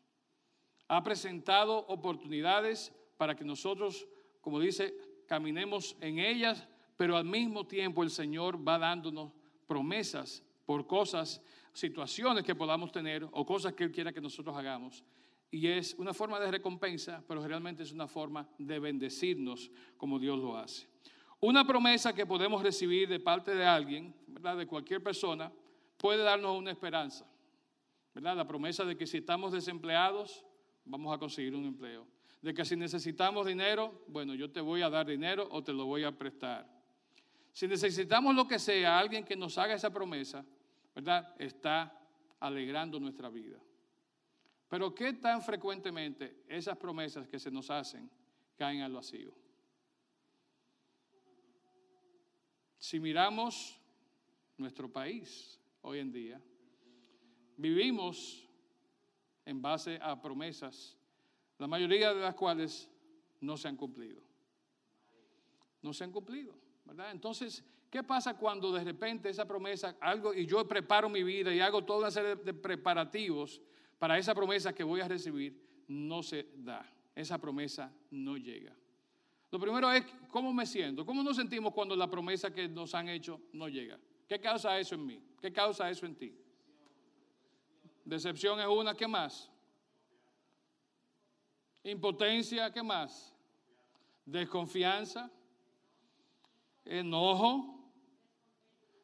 [0.88, 4.08] Ha presentado oportunidades para que nosotros,
[4.42, 4.96] como dice,
[5.28, 9.32] caminemos en ellas, pero al mismo tiempo el Señor va dándonos
[9.68, 11.42] promesas por cosas,
[11.74, 15.04] situaciones que podamos tener o cosas que Él quiera que nosotros hagamos.
[15.52, 20.38] Y es una forma de recompensa, pero realmente es una forma de bendecirnos como Dios
[20.40, 20.88] lo hace.
[21.40, 24.58] Una promesa que podemos recibir de parte de alguien, ¿verdad?
[24.58, 25.52] de cualquier persona,
[26.00, 27.26] puede darnos una esperanza.
[28.16, 28.36] ¿verdad?
[28.36, 30.46] La promesa de que si estamos desempleados,
[30.86, 32.08] vamos a conseguir un empleo.
[32.42, 35.86] De que si necesitamos dinero, bueno, yo te voy a dar dinero o te lo
[35.86, 36.68] voy a prestar.
[37.52, 40.46] Si necesitamos lo que sea, alguien que nos haga esa promesa,
[40.96, 41.36] ¿verdad?
[41.38, 41.94] Está
[42.40, 43.60] alegrando nuestra vida.
[44.70, 48.10] Pero ¿qué tan frecuentemente esas promesas que se nos hacen
[48.56, 49.34] caen al vacío?
[52.78, 53.78] Si miramos
[54.58, 55.59] nuestro país
[55.90, 56.40] hoy en día,
[57.58, 58.48] vivimos
[59.44, 60.96] en base a promesas,
[61.58, 62.88] la mayoría de las cuales
[63.42, 64.22] no se han cumplido.
[65.82, 66.54] No se han cumplido,
[66.86, 67.10] ¿verdad?
[67.10, 71.60] Entonces, ¿qué pasa cuando de repente esa promesa, algo, y yo preparo mi vida y
[71.60, 73.60] hago toda una serie de preparativos
[73.98, 76.88] para esa promesa que voy a recibir, no se da?
[77.16, 78.76] Esa promesa no llega.
[79.50, 83.10] Lo primero es cómo me siento, cómo nos sentimos cuando la promesa que nos han
[83.10, 83.98] hecho no llega.
[84.30, 85.20] ¿Qué causa eso en mí?
[85.42, 86.38] ¿Qué causa eso en ti?
[88.06, 89.50] Decepción es una, ¿qué más?
[91.84, 93.36] Impotencia, ¿qué más?
[94.24, 95.32] Desconfianza,
[96.86, 97.92] enojo,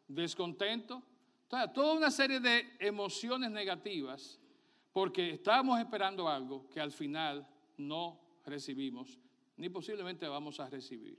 [0.08, 1.02] descontento.
[1.74, 4.40] toda una serie de emociones negativas
[4.94, 9.18] porque estábamos esperando algo que al final no recibimos
[9.58, 11.18] ni posiblemente vamos a recibir.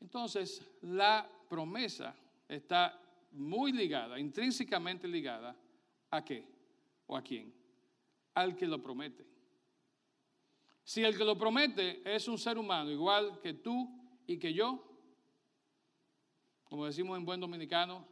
[0.00, 2.16] Entonces, la promesa
[2.48, 3.00] está
[3.32, 5.56] muy ligada, intrínsecamente ligada,
[6.10, 6.46] ¿a qué?
[7.06, 7.52] ¿O a quién?
[8.34, 9.26] Al que lo promete.
[10.84, 13.90] Si el que lo promete es un ser humano igual que tú
[14.26, 14.82] y que yo,
[16.64, 18.06] como decimos en buen dominicano,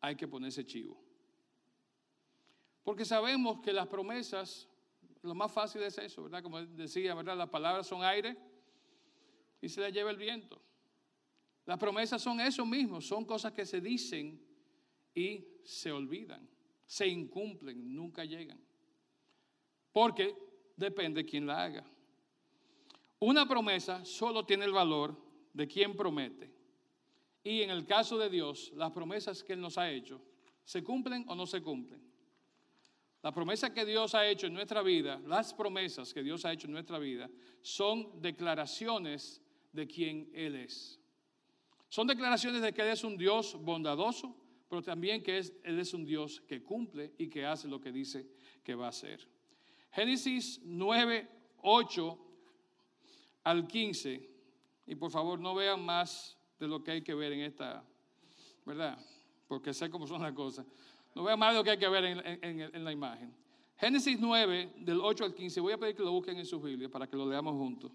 [0.00, 1.00] hay que ponerse chivo.
[2.82, 4.68] Porque sabemos que las promesas
[5.22, 6.42] lo más fácil es eso, ¿verdad?
[6.42, 7.36] Como decía, ¿verdad?
[7.36, 8.36] Las palabras son aire
[9.60, 10.60] y se las lleva el viento.
[11.66, 14.40] Las promesas son eso mismo, son cosas que se dicen
[15.14, 16.48] y se olvidan,
[16.86, 18.60] se incumplen, nunca llegan.
[19.92, 20.34] Porque
[20.76, 21.84] depende de quién la haga.
[23.18, 25.16] Una promesa solo tiene el valor
[25.52, 26.54] de quien promete.
[27.42, 30.20] Y en el caso de Dios, las promesas que Él nos ha hecho,
[30.64, 32.00] ¿se cumplen o no se cumplen?
[33.22, 36.68] La promesa que Dios ha hecho en nuestra vida, las promesas que Dios ha hecho
[36.68, 37.28] en nuestra vida,
[37.60, 41.00] son declaraciones de quién Él es.
[41.88, 44.36] Son declaraciones de que Él es un Dios bondadoso,
[44.68, 48.26] pero también que Él es un Dios que cumple y que hace lo que dice
[48.64, 49.28] que va a hacer.
[49.92, 51.28] Génesis 9,
[51.62, 52.18] 8
[53.44, 54.30] al 15,
[54.86, 57.84] y por favor no vean más de lo que hay que ver en esta,
[58.64, 58.98] ¿verdad?
[59.46, 60.66] Porque sé cómo son las cosas.
[61.14, 63.34] No veo más de lo que hay que ver en, la imagen.
[63.78, 65.60] Génesis 9, del 8 al 15.
[65.60, 67.92] Voy a pedir que lo busquen en su Biblia para que lo leamos juntos.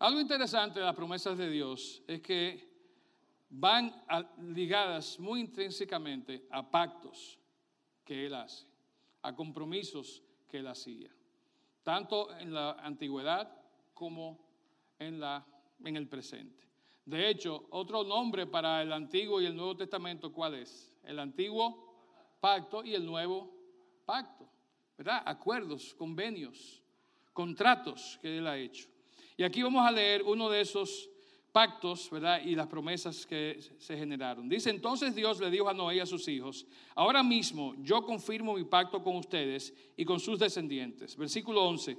[0.00, 2.66] Algo interesante de las promesas de Dios es que
[3.50, 3.94] van
[4.38, 7.38] ligadas muy intrínsecamente a pactos
[8.02, 8.66] que Él hace,
[9.20, 11.10] a compromisos que Él hacía,
[11.82, 13.54] tanto en la antigüedad
[13.92, 14.38] como
[14.98, 15.46] en, la,
[15.84, 16.64] en el presente.
[17.04, 20.96] De hecho, otro nombre para el Antiguo y el Nuevo Testamento, ¿cuál es?
[21.04, 23.52] El Antiguo Pacto y el Nuevo
[24.06, 24.48] Pacto,
[24.96, 25.22] ¿verdad?
[25.26, 26.82] Acuerdos, convenios,
[27.34, 28.88] contratos que Él ha hecho.
[29.40, 31.08] Y aquí vamos a leer uno de esos
[31.50, 32.42] pactos, ¿verdad?
[32.44, 34.50] Y las promesas que se generaron.
[34.50, 38.52] Dice, entonces Dios le dijo a Noé y a sus hijos, ahora mismo yo confirmo
[38.52, 41.16] mi pacto con ustedes y con sus descendientes.
[41.16, 41.96] Versículo 11.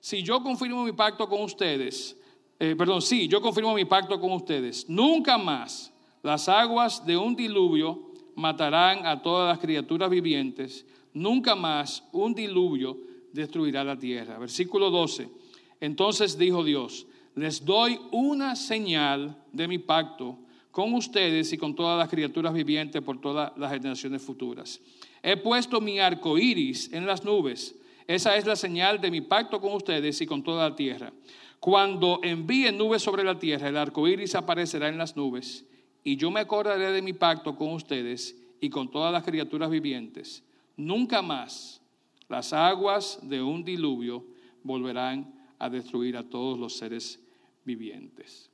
[0.00, 2.20] si yo confirmo mi pacto con ustedes,
[2.58, 5.92] eh, perdón, sí, yo confirmo mi pacto con ustedes, nunca más
[6.24, 12.98] las aguas de un diluvio matarán a todas las criaturas vivientes, nunca más un diluvio
[13.32, 14.40] destruirá la tierra.
[14.40, 15.38] Versículo 12.
[15.80, 20.38] Entonces dijo Dios, les doy una señal de mi pacto
[20.70, 24.80] con ustedes y con todas las criaturas vivientes por todas las generaciones futuras.
[25.22, 27.74] He puesto mi arco iris en las nubes.
[28.06, 31.12] Esa es la señal de mi pacto con ustedes y con toda la tierra.
[31.60, 35.66] Cuando envíe nubes sobre la tierra, el arco iris aparecerá en las nubes,
[36.02, 40.42] y yo me acordaré de mi pacto con ustedes y con todas las criaturas vivientes.
[40.76, 41.82] Nunca más
[42.28, 44.24] las aguas de un diluvio
[44.62, 47.20] volverán a destruir a todos los seres
[47.64, 48.50] vivientes.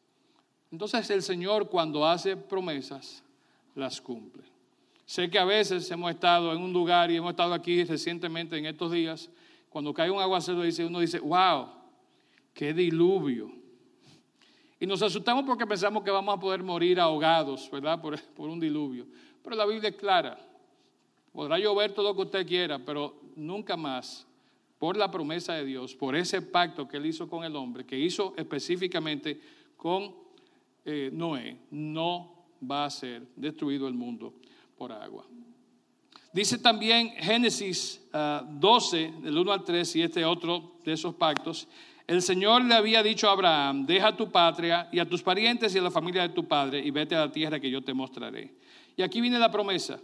[0.70, 3.22] Entonces el Señor cuando hace promesas,
[3.74, 4.42] las cumple.
[5.04, 8.66] Sé que a veces hemos estado en un lugar y hemos estado aquí recientemente en
[8.66, 9.30] estos días,
[9.68, 11.68] cuando cae un aguacero dice, uno dice, wow,
[12.52, 13.52] qué diluvio.
[14.80, 18.00] Y nos asustamos porque pensamos que vamos a poder morir ahogados, ¿verdad?
[18.00, 19.06] Por, por un diluvio.
[19.42, 20.38] Pero la Biblia es clara.
[21.32, 24.26] Podrá llover todo lo que usted quiera, pero nunca más,
[24.78, 27.98] por la promesa de Dios, por ese pacto que él hizo con el hombre, que
[27.98, 29.40] hizo específicamente
[29.76, 30.14] con
[30.84, 34.34] eh, Noé, no va a ser destruido el mundo
[34.76, 35.26] por agua.
[36.32, 41.66] Dice también Génesis 12, ah, del 1 al 3, y este otro de esos pactos,
[42.06, 45.78] el Señor le había dicho a Abraham, deja tu patria y a tus parientes y
[45.78, 48.54] a la familia de tu padre y vete a la tierra que yo te mostraré.
[48.96, 49.98] Y aquí viene la promesa.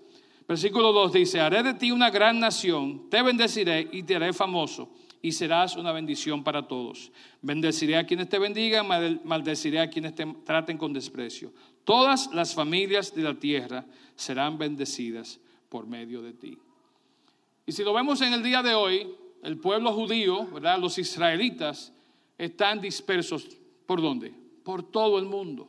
[0.46, 4.90] Versículo 2 dice, haré de ti una gran nación, te bendeciré y te haré famoso
[5.22, 7.12] y serás una bendición para todos.
[7.40, 8.86] Bendeciré a quienes te bendigan,
[9.24, 11.52] maldeciré a quienes te traten con desprecio.
[11.84, 16.58] Todas las familias de la tierra serán bendecidas por medio de ti.
[17.64, 19.08] Y si lo vemos en el día de hoy,
[19.42, 20.78] el pueblo judío, ¿verdad?
[20.78, 21.92] los israelitas,
[22.36, 23.46] están dispersos.
[23.86, 24.34] ¿Por dónde?
[24.64, 25.68] Por todo el mundo.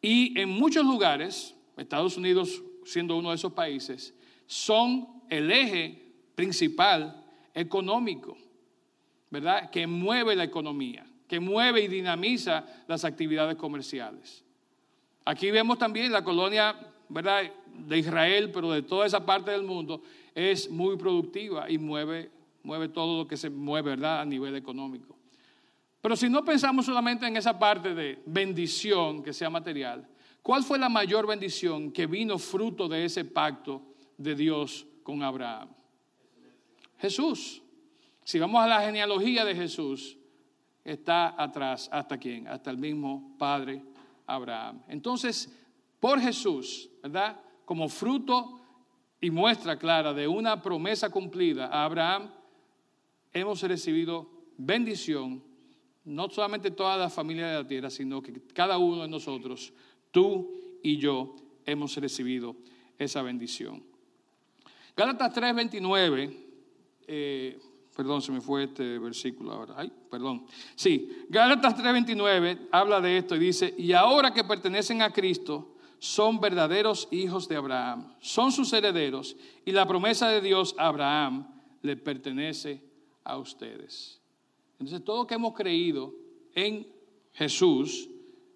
[0.00, 4.14] Y en muchos lugares, Estados Unidos siendo uno de esos países,
[4.46, 6.02] son el eje
[6.34, 8.36] principal económico,
[9.30, 9.70] ¿verdad?
[9.70, 14.44] Que mueve la economía, que mueve y dinamiza las actividades comerciales.
[15.24, 16.74] Aquí vemos también la colonia,
[17.08, 17.50] ¿verdad?
[17.66, 20.02] De Israel, pero de toda esa parte del mundo,
[20.34, 22.30] es muy productiva y mueve,
[22.62, 24.20] mueve todo lo que se mueve, ¿verdad?
[24.20, 25.16] A nivel económico.
[26.00, 30.06] Pero si no pensamos solamente en esa parte de bendición que sea material,
[30.42, 33.82] ¿cuál fue la mayor bendición que vino fruto de ese pacto
[34.16, 35.68] de Dios con Abraham?
[36.98, 37.62] Jesús.
[38.24, 40.16] Si vamos a la genealogía de Jesús,
[40.84, 42.46] está atrás, ¿hasta quién?
[42.46, 43.82] Hasta el mismo Padre
[44.26, 44.82] Abraham.
[44.88, 45.52] Entonces,
[45.98, 47.40] por Jesús, ¿verdad?
[47.64, 48.60] Como fruto
[49.20, 52.30] y muestra clara de una promesa cumplida a Abraham,
[53.32, 55.42] hemos recibido bendición,
[56.04, 59.72] no solamente toda la familia de la tierra, sino que cada uno de nosotros,
[60.12, 61.34] tú y yo,
[61.66, 62.54] hemos recibido
[62.98, 63.82] esa bendición.
[64.96, 66.36] Gálatas 3:29,
[67.08, 67.58] eh,
[67.96, 70.46] perdón, se me fue este versículo ahora, ay, perdón.
[70.76, 76.40] Sí, Gálatas 3:29 habla de esto y dice, y ahora que pertenecen a Cristo, son
[76.40, 81.46] verdaderos hijos de Abraham, son sus herederos y la promesa de Dios a Abraham
[81.80, 82.82] le pertenece
[83.24, 84.20] a ustedes.
[84.72, 86.12] Entonces, todo que hemos creído
[86.54, 86.88] en
[87.32, 88.08] Jesús,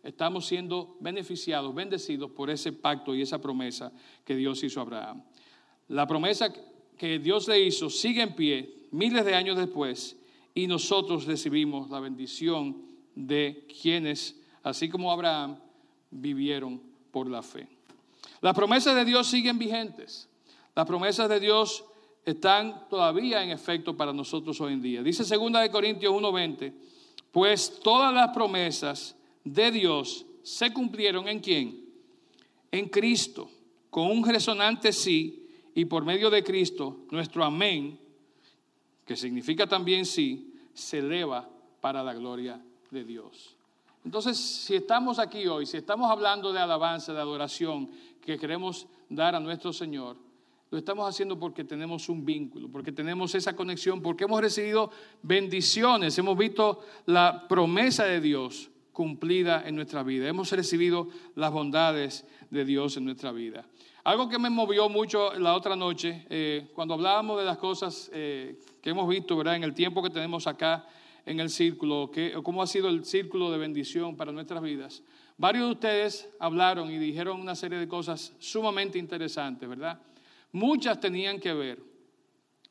[0.06, 3.92] estamos siendo beneficiados, bendecidos por ese pacto y esa promesa
[4.24, 5.24] que Dios hizo a Abraham.
[5.88, 6.52] La promesa
[6.96, 10.16] que Dios le hizo sigue en pie miles de años después
[10.54, 12.82] y nosotros recibimos la bendición
[13.14, 15.58] de quienes, así como Abraham,
[16.10, 17.68] vivieron por la fe.
[18.40, 20.28] Las promesas de Dios siguen vigentes.
[20.74, 21.84] Las promesas de Dios
[22.24, 25.02] están todavía en efecto para nosotros hoy en día.
[25.02, 26.72] Dice 2 de Corintios 1:20,
[27.32, 29.16] pues todas las promesas
[29.46, 31.84] de Dios se cumplieron en quién?
[32.72, 33.48] En Cristo,
[33.90, 37.98] con un resonante sí y por medio de Cristo nuestro amén,
[39.04, 41.48] que significa también sí, se eleva
[41.80, 43.54] para la gloria de Dios.
[44.04, 47.88] Entonces, si estamos aquí hoy, si estamos hablando de alabanza, de adoración
[48.20, 50.16] que queremos dar a nuestro Señor,
[50.70, 54.90] lo estamos haciendo porque tenemos un vínculo, porque tenemos esa conexión, porque hemos recibido
[55.22, 62.24] bendiciones, hemos visto la promesa de Dios cumplida en nuestra vida, hemos recibido las bondades
[62.48, 63.66] de Dios en nuestra vida.
[64.04, 68.58] Algo que me movió mucho la otra noche, eh, cuando hablábamos de las cosas eh,
[68.80, 69.56] que hemos visto ¿verdad?
[69.56, 70.86] en el tiempo que tenemos acá
[71.26, 72.10] en el círculo,
[72.42, 75.02] cómo ha sido el círculo de bendición para nuestras vidas.
[75.36, 80.00] Varios de ustedes hablaron y dijeron una serie de cosas sumamente interesantes, ¿verdad?
[80.52, 81.82] Muchas tenían que ver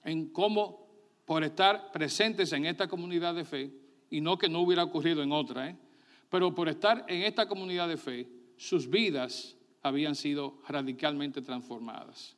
[0.04, 0.88] en cómo
[1.24, 3.72] por estar presentes en esta comunidad de fe,
[4.10, 5.76] y no que no hubiera ocurrido en otra, ¿eh?
[6.36, 8.28] Pero por estar en esta comunidad de fe,
[8.58, 12.36] sus vidas habían sido radicalmente transformadas.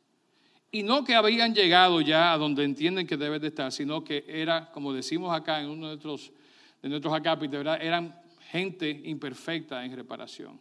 [0.69, 4.23] Y no que habían llegado ya a donde entienden que deben de estar, sino que
[4.27, 6.31] era, como decimos acá en uno de nuestros,
[6.79, 7.81] de nuestros acápites, ¿verdad?
[7.81, 8.21] eran
[8.51, 10.59] gente imperfecta en reparación.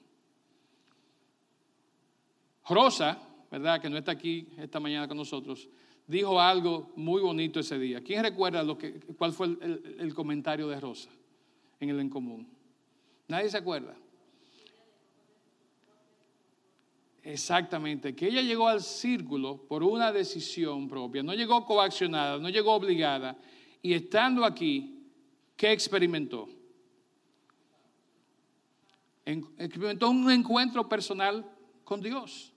[2.67, 3.19] Rosa,
[3.51, 3.83] ¿verdad?
[3.83, 5.69] Que no está aquí esta mañana con nosotros,
[6.07, 8.01] dijo algo muy bonito ese día.
[8.01, 11.11] ¿Quién recuerda lo que, cuál fue el, el comentario de Rosa
[11.81, 12.56] en el en común?
[13.29, 13.95] ¿Nadie se acuerda?
[17.23, 22.73] Exactamente, que ella llegó al círculo por una decisión propia, no llegó coaccionada, no llegó
[22.73, 23.37] obligada,
[23.83, 25.03] y estando aquí,
[25.57, 26.49] ¿qué experimentó?
[29.25, 31.45] experimentó un encuentro personal
[31.83, 32.53] con Dios,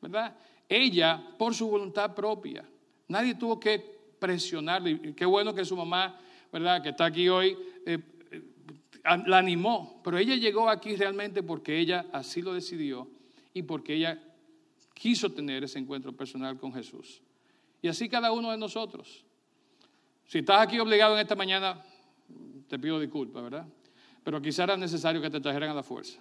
[0.00, 0.36] ¿verdad?
[0.68, 2.64] Ella, por su voluntad propia,
[3.08, 3.78] nadie tuvo que
[4.18, 5.14] presionarle.
[5.14, 6.18] Qué bueno que su mamá,
[6.52, 6.82] ¿verdad?
[6.82, 7.98] Que está aquí hoy, eh,
[9.26, 13.08] la animó, pero ella llegó aquí realmente porque ella así lo decidió
[13.54, 14.22] y porque ella
[14.94, 17.22] quiso tener ese encuentro personal con Jesús.
[17.82, 19.24] Y así cada uno de nosotros.
[20.26, 21.82] Si estás aquí obligado en esta mañana,
[22.68, 23.66] te pido disculpas, ¿verdad?
[24.26, 26.18] pero quizá era necesario que te trajeran a la fuerza.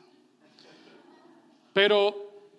[1.73, 2.51] Pero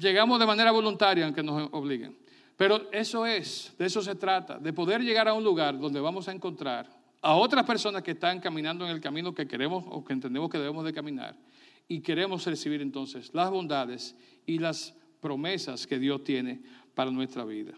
[0.00, 2.16] llegamos de manera voluntaria, aunque nos obliguen.
[2.56, 6.28] Pero eso es, de eso se trata, de poder llegar a un lugar donde vamos
[6.28, 6.88] a encontrar
[7.26, 10.58] a otras personas que están caminando en el camino que queremos o que entendemos que
[10.58, 11.36] debemos de caminar
[11.88, 14.14] y queremos recibir entonces las bondades
[14.46, 16.62] y las promesas que Dios tiene
[16.94, 17.72] para nuestra vida.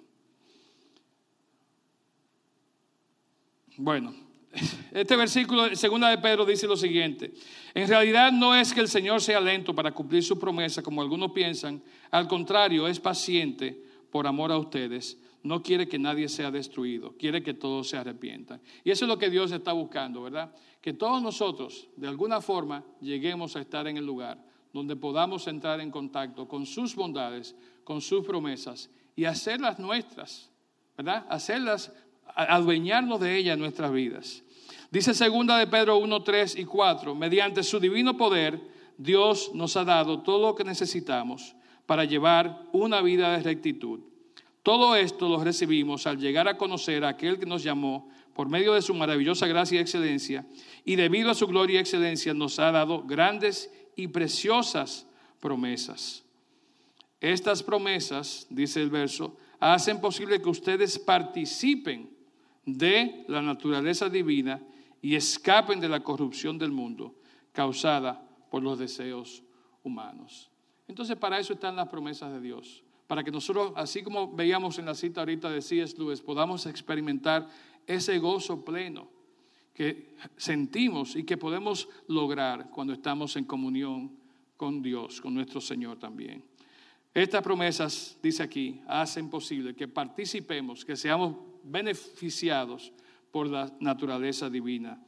[3.79, 4.15] Bueno,
[4.93, 7.33] este versículo, segunda de Pedro, dice lo siguiente.
[7.73, 11.33] En realidad no es que el Señor sea lento para cumplir su promesa, como algunos
[11.33, 11.83] piensan.
[12.11, 15.19] Al contrario, es paciente por amor a ustedes.
[15.43, 18.61] No quiere que nadie sea destruido, quiere que todos se arrepientan.
[18.85, 20.53] Y eso es lo que Dios está buscando, ¿verdad?
[20.81, 25.81] Que todos nosotros, de alguna forma, lleguemos a estar en el lugar donde podamos entrar
[25.81, 30.51] en contacto con sus bondades, con sus promesas y hacerlas nuestras,
[30.97, 31.27] ¿verdad?
[31.29, 31.93] Hacerlas
[32.35, 34.45] adueñarnos de ella en nuestras vidas.
[34.91, 38.61] Dice segunda de Pedro 1, 3 y 4, mediante su divino poder,
[38.97, 41.55] Dios nos ha dado todo lo que necesitamos
[41.89, 44.01] para llevar una vida de rectitud.
[44.63, 48.75] Todo esto lo recibimos al llegar a conocer a aquel que nos llamó por medio
[48.75, 50.47] de su maravillosa gracia y excelencia,
[50.85, 55.07] y debido a su gloria y excelencia nos ha dado grandes y preciosas
[55.41, 56.23] promesas.
[57.23, 62.11] Estas promesas, dice el verso, hacen posible que ustedes participen
[62.67, 64.61] de la naturaleza divina
[65.01, 67.15] y escapen de la corrupción del mundo
[67.53, 69.43] causada por los deseos
[69.83, 70.51] humanos.
[70.89, 74.87] Entonces para eso están las promesas de Dios, para que nosotros, así como veíamos en
[74.87, 75.97] la cita ahorita de C.S.
[75.99, 77.49] Lewis, podamos experimentar
[77.87, 79.09] ese gozo pleno
[79.73, 84.19] que sentimos y que podemos lograr cuando estamos en comunión
[84.57, 86.43] con Dios, con nuestro Señor también.
[87.15, 92.93] Estas promesas, dice aquí, hacen posible que participemos, que seamos beneficiados
[93.31, 95.01] por la naturaleza divina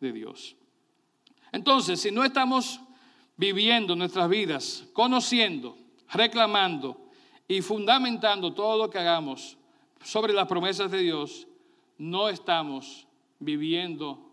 [0.00, 0.56] de Dios.
[1.52, 2.80] Entonces, si no estamos
[3.36, 5.76] viviendo nuestras vidas, conociendo,
[6.10, 6.98] reclamando
[7.48, 9.56] y fundamentando todo lo que hagamos
[10.02, 11.46] sobre las promesas de Dios,
[11.98, 13.06] no estamos
[13.38, 14.30] viviendo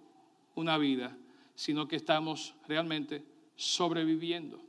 [0.55, 1.15] una vida,
[1.55, 3.23] sino que estamos realmente
[3.55, 4.59] sobreviviendo.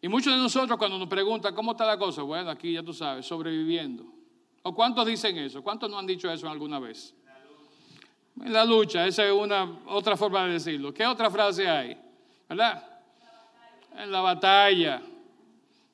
[0.00, 2.92] Y muchos de nosotros cuando nos preguntan cómo está la cosa, bueno, aquí ya tú
[2.92, 4.04] sabes, sobreviviendo.
[4.64, 5.62] ¿O cuántos dicen eso?
[5.62, 7.14] ¿Cuántos no han dicho eso alguna vez?
[8.46, 10.92] La lucha, esa es una otra forma de decirlo.
[10.92, 11.96] ¿Qué otra frase hay?
[12.52, 12.84] ¿Verdad?
[13.96, 15.00] En la batalla.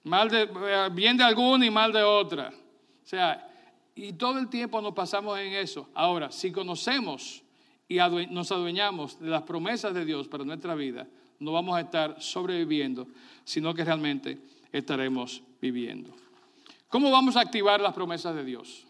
[0.02, 2.48] Mal de, eh, bien de alguna y mal de otra.
[2.48, 3.48] O sea,
[3.94, 5.88] y todo el tiempo nos pasamos en eso.
[5.94, 7.44] Ahora, si conocemos
[7.86, 7.98] y
[8.30, 11.06] nos adueñamos de las promesas de Dios para nuestra vida,
[11.38, 13.06] no vamos a estar sobreviviendo,
[13.44, 14.40] sino que realmente
[14.72, 16.10] estaremos viviendo.
[16.88, 18.84] ¿Cómo vamos a activar las promesas de Dios?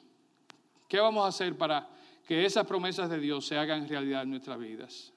[0.88, 1.86] ¿Qué vamos a hacer para
[2.26, 5.12] que esas promesas de Dios se hagan realidad en nuestras vidas?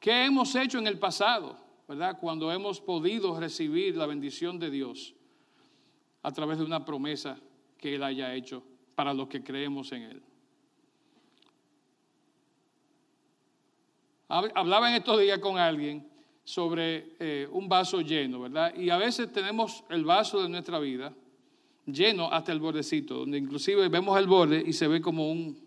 [0.00, 2.18] ¿Qué hemos hecho en el pasado, verdad?
[2.20, 5.14] Cuando hemos podido recibir la bendición de Dios
[6.22, 7.38] a través de una promesa
[7.76, 8.62] que Él haya hecho
[8.94, 10.22] para los que creemos en Él.
[14.28, 16.06] Hablaba en estos días con alguien
[16.44, 18.74] sobre eh, un vaso lleno, ¿verdad?
[18.74, 21.14] Y a veces tenemos el vaso de nuestra vida
[21.86, 25.58] lleno hasta el bordecito, donde inclusive vemos el borde y se ve como un,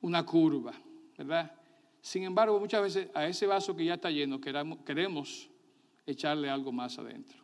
[0.00, 0.72] una curva,
[1.18, 1.59] ¿verdad?
[2.00, 5.48] Sin embargo, muchas veces a ese vaso que ya está lleno queremos
[6.06, 7.38] echarle algo más adentro.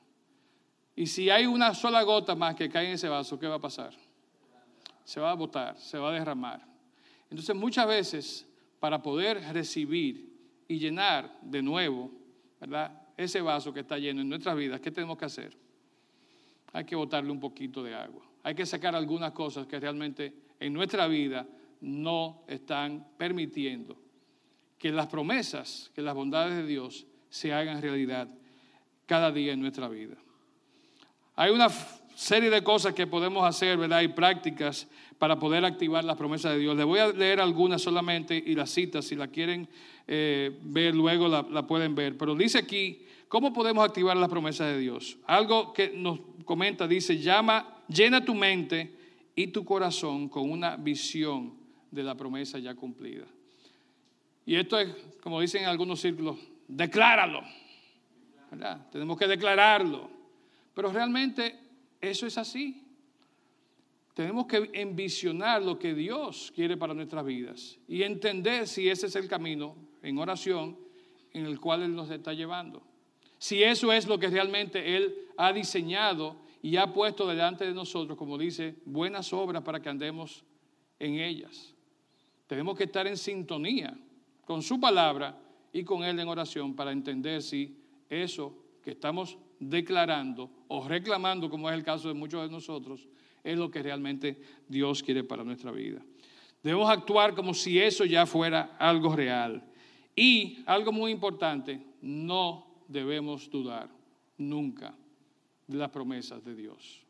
[0.95, 3.61] Y si hay una sola gota más que cae en ese vaso, ¿qué va a
[3.61, 3.93] pasar?
[5.07, 6.67] se va a botar, se va a derramar.
[7.31, 8.47] Entonces muchas veces
[8.81, 10.37] para poder recibir
[10.67, 12.11] y llenar de nuevo,
[12.61, 13.03] ¿verdad?
[13.17, 15.57] Ese vaso que está lleno en nuestras vidas, ¿qué tenemos que hacer?
[16.73, 18.27] Hay que botarle un poquito de agua.
[18.43, 21.47] Hay que sacar algunas cosas que realmente en nuestra vida
[21.81, 23.97] no están permitiendo
[24.79, 28.29] que las promesas, que las bondades de Dios se hagan realidad
[29.07, 30.16] cada día en nuestra vida.
[31.35, 31.68] Hay una
[32.14, 34.01] serie de cosas que podemos hacer, ¿verdad?
[34.01, 36.77] Y prácticas para poder activar las promesas de Dios.
[36.77, 39.68] Les voy a leer algunas solamente y las citas, si la quieren
[40.07, 42.16] eh, ver luego la, la pueden ver.
[42.16, 45.18] Pero dice aquí, ¿cómo podemos activar las promesas de Dios?
[45.27, 48.95] Algo que nos comenta, dice, llama, llena tu mente
[49.35, 51.55] y tu corazón con una visión
[51.91, 53.27] de la promesa ya cumplida.
[54.47, 54.89] Y esto es,
[55.21, 56.39] como dicen en algunos círculos,
[56.69, 57.43] decláralo.
[58.93, 60.09] Tenemos que declararlo.
[60.73, 61.59] Pero realmente
[62.01, 62.83] eso es así.
[64.15, 69.17] Tenemos que envisionar lo que Dios quiere para nuestras vidas y entender si ese es
[69.17, 70.79] el camino en oración
[71.35, 72.83] en el cual Él nos está llevando.
[73.39, 78.17] Si eso es lo que realmente Él ha diseñado y ha puesto delante de nosotros,
[78.17, 80.45] como dice, buenas obras para que andemos
[80.99, 81.75] en ellas.
[82.47, 83.99] Tenemos que estar en sintonía
[84.47, 85.39] con su palabra
[85.73, 87.77] y con Él en oración para entender si
[88.09, 93.07] eso que estamos declarando o reclamando, como es el caso de muchos de nosotros,
[93.43, 96.01] es lo que realmente Dios quiere para nuestra vida.
[96.63, 99.63] Debemos actuar como si eso ya fuera algo real.
[100.15, 103.91] Y algo muy importante, no debemos dudar
[104.39, 104.95] nunca
[105.67, 107.03] de las promesas de Dios.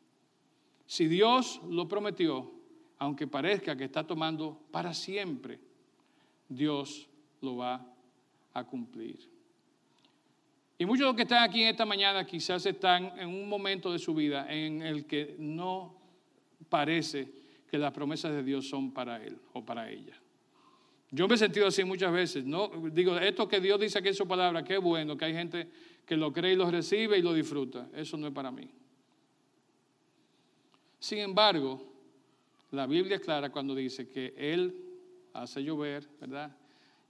[0.87, 2.51] Si Dios lo prometió,
[2.97, 5.59] aunque parezca que está tomando para siempre,
[6.49, 7.07] Dios
[7.41, 7.85] lo va
[8.53, 9.29] a cumplir.
[10.79, 13.91] Y muchos de los que están aquí en esta mañana quizás están en un momento
[13.91, 15.95] de su vida en el que no
[16.69, 17.31] parece
[17.69, 20.15] que las promesas de Dios son para él o para ella.
[21.09, 22.45] Yo me he sentido así muchas veces.
[22.45, 25.69] No, digo, esto que Dios dice que es su palabra, qué bueno, que hay gente
[26.05, 27.89] que lo cree y lo recibe y lo disfruta.
[27.93, 28.69] Eso no es para mí.
[30.99, 31.81] Sin embargo,
[32.71, 34.75] la Biblia es clara cuando dice que Él
[35.33, 36.55] hace llover, ¿verdad?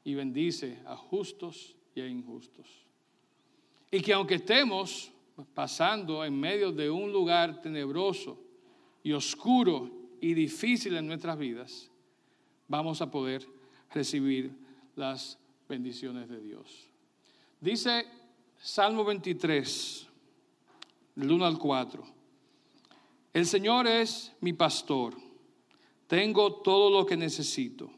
[0.07, 2.65] Y bendice a justos y a injustos.
[3.91, 5.11] Y que aunque estemos
[5.53, 8.39] pasando en medio de un lugar tenebroso
[9.03, 9.91] y oscuro
[10.21, 11.91] y difícil en nuestras vidas,
[12.69, 13.45] vamos a poder
[13.93, 14.55] recibir
[14.95, 15.37] las
[15.67, 16.87] bendiciones de Dios.
[17.59, 18.05] Dice
[18.61, 20.07] Salmo 23,
[21.15, 22.05] del 1 al 4.
[23.33, 25.17] El Señor es mi pastor,
[26.07, 27.96] tengo todo lo que necesito.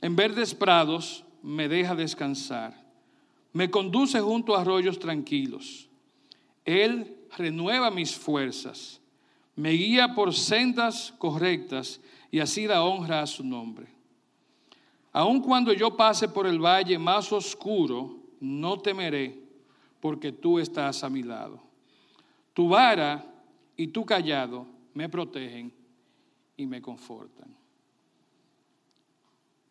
[0.00, 2.86] En verdes prados me deja descansar
[3.56, 5.88] me conduce junto a arroyos tranquilos.
[6.62, 9.00] Él renueva mis fuerzas,
[9.54, 11.98] me guía por sendas correctas
[12.30, 13.86] y así da honra a su nombre.
[15.10, 19.40] Aun cuando yo pase por el valle más oscuro, no temeré,
[20.00, 21.58] porque tú estás a mi lado.
[22.52, 23.24] Tu vara
[23.74, 25.72] y tu callado me protegen
[26.58, 27.55] y me confortan.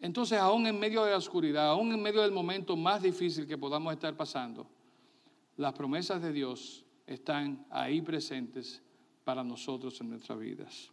[0.06, 3.58] Entonces, aún en medio de la oscuridad, aún en medio del momento más difícil que
[3.58, 4.68] podamos estar pasando,
[5.58, 8.84] las promesas de Dios están ahí presentes
[9.24, 10.92] para nosotros en nuestras vidas.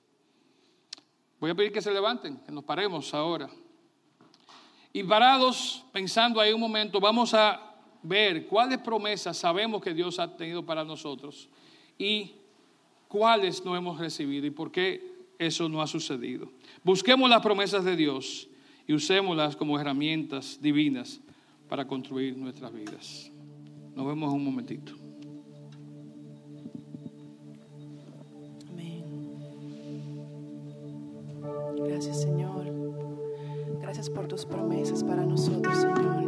[1.38, 3.50] Voy a pedir que se levanten, que nos paremos ahora.
[4.94, 10.34] Y parados, pensando ahí un momento, vamos a ver cuáles promesas sabemos que Dios ha
[10.38, 11.50] tenido para nosotros
[11.98, 12.32] y
[13.08, 16.50] cuáles no hemos recibido y por qué eso no ha sucedido.
[16.82, 18.48] Busquemos las promesas de Dios
[18.92, 21.18] y usémoslas como herramientas divinas
[21.66, 23.32] para construir nuestras vidas.
[23.96, 24.92] Nos vemos en un momentito.
[28.68, 29.02] Amén.
[31.86, 32.66] Gracias Señor.
[33.80, 36.22] Gracias por tus promesas para nosotros, Señor.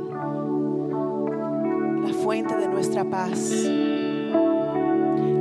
[2.02, 3.62] La fuente de nuestra paz.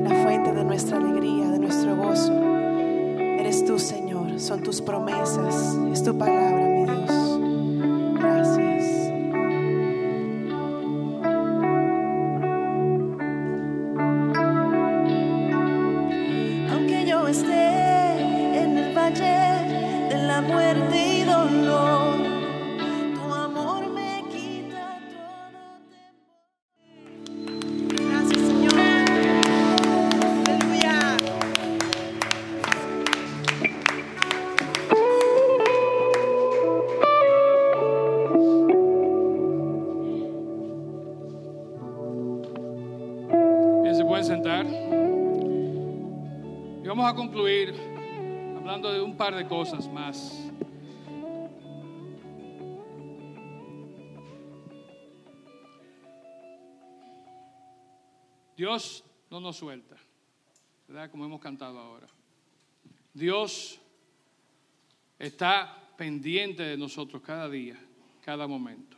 [0.04, 2.34] La fuente de nuestra alegría, de nuestro gozo.
[2.34, 4.13] Eres tú, Señor.
[4.38, 5.76] Son tus promesas.
[5.92, 7.33] Es tu palabra, mi Dios.
[49.32, 50.52] De cosas más.
[58.58, 59.96] Dios no nos suelta,
[60.90, 61.10] ¿verdad?
[61.10, 62.08] Como hemos cantado ahora.
[63.14, 63.80] Dios
[65.18, 67.80] está pendiente de nosotros cada día,
[68.26, 68.98] cada momento.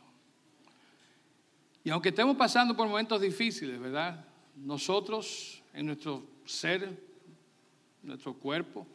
[1.84, 4.26] Y aunque estemos pasando por momentos difíciles, ¿verdad?
[4.56, 7.00] Nosotros, en nuestro ser,
[8.02, 8.88] nuestro cuerpo,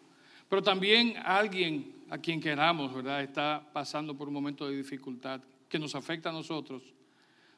[0.51, 3.23] pero también alguien a quien queramos, ¿verdad?
[3.23, 5.39] Está pasando por un momento de dificultad
[5.69, 6.83] que nos afecta a nosotros.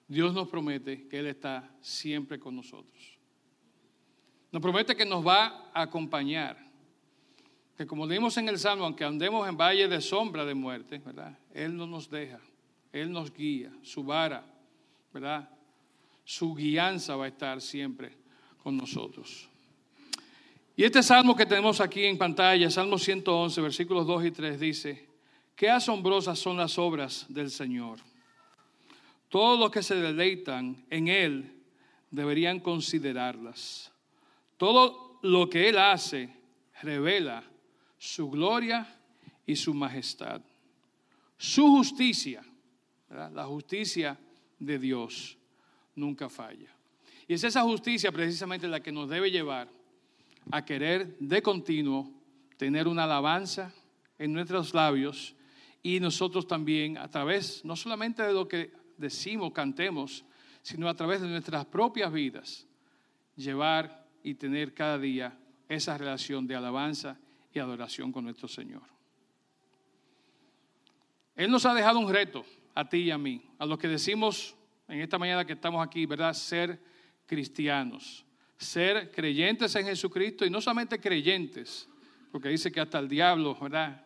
[0.08, 3.18] Dios nos promete que Él está siempre con nosotros.
[4.52, 6.56] Nos promete que nos va a acompañar.
[7.76, 11.36] Que como dimos en el Salmo, aunque andemos en valle de sombra de muerte, ¿verdad?
[11.52, 12.41] Él no nos deja.
[12.91, 13.72] Él nos guía.
[13.82, 14.46] Su vara,
[15.12, 15.50] ¿verdad?
[16.24, 18.16] Su guianza va a estar siempre
[18.62, 19.50] con nosotros.
[20.76, 25.07] Y este salmo que tenemos aquí en pantalla, Salmo 111, versículos 2 y 3, dice,
[25.55, 27.99] qué asombrosas son las obras del Señor.
[29.30, 31.53] Todos los que se deleitan en Él
[32.09, 33.91] deberían considerarlas.
[34.57, 36.36] Todo lo que Él hace
[36.82, 37.43] revela
[37.99, 38.99] su gloria
[39.45, 40.41] y su majestad.
[41.38, 42.43] Su justicia,
[43.09, 44.17] la justicia
[44.57, 45.38] de Dios,
[45.95, 46.74] nunca falla.
[47.28, 49.69] Y es esa justicia precisamente la que nos debe llevar
[50.52, 52.12] a querer de continuo
[52.58, 53.74] tener una alabanza
[54.18, 55.36] en nuestros labios
[55.82, 60.24] y nosotros también a través, no solamente de lo que decimos, cantemos,
[60.62, 62.68] sino a través de nuestras propias vidas,
[63.36, 65.38] llevar y tener cada día
[65.68, 67.20] esa relación de alabanza
[67.54, 68.84] y adoración con nuestro Señor.
[71.36, 74.56] Él nos ha dejado un reto a ti y a mí, a los que decimos
[74.88, 76.34] en esta mañana que estamos aquí, ¿verdad?
[76.34, 76.80] Ser
[77.26, 78.26] cristianos,
[78.64, 81.88] ser creyentes en Jesucristo y no solamente creyentes,
[82.32, 84.05] porque dice que hasta el diablo, ¿verdad?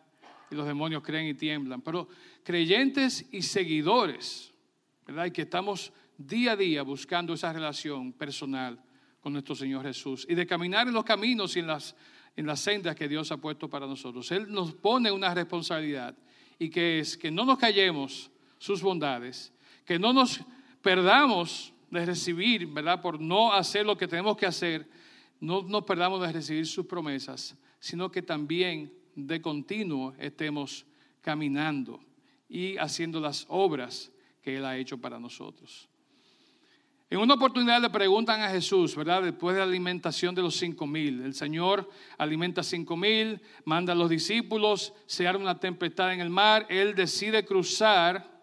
[0.50, 2.08] Y los demonios creen y tiemblan, pero
[2.44, 4.52] creyentes y seguidores
[5.08, 5.24] ¿verdad?
[5.24, 8.78] Y que estamos día a día buscando esa relación personal
[9.20, 11.96] con nuestro Señor Jesús y de caminar en los caminos y en las,
[12.36, 14.30] en las sendas que Dios ha puesto para nosotros.
[14.30, 16.14] Él nos pone una responsabilidad
[16.58, 19.50] y que es que no nos callemos sus bondades,
[19.86, 20.40] que no nos
[20.82, 23.00] perdamos de recibir, ¿verdad?
[23.00, 24.88] Por no hacer lo que tenemos que hacer,
[25.40, 30.84] no nos perdamos de recibir sus promesas, sino que también de continuo estemos
[31.20, 32.00] caminando
[32.48, 34.10] y haciendo las obras
[34.42, 35.88] que Él ha hecho para nosotros.
[37.10, 39.22] En una oportunidad le preguntan a Jesús, ¿verdad?
[39.22, 43.96] Después de la alimentación de los cinco mil, el Señor alimenta cinco mil, manda a
[43.96, 48.37] los discípulos, se arma una tempestad en el mar, Él decide cruzar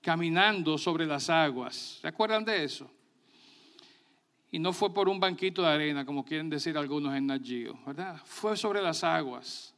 [0.00, 1.98] caminando sobre las aguas.
[2.00, 2.90] ¿Se acuerdan de eso?
[4.50, 8.20] Y no fue por un banquito de arena, como quieren decir algunos en Nagio, ¿verdad?
[8.24, 9.74] Fue sobre las aguas.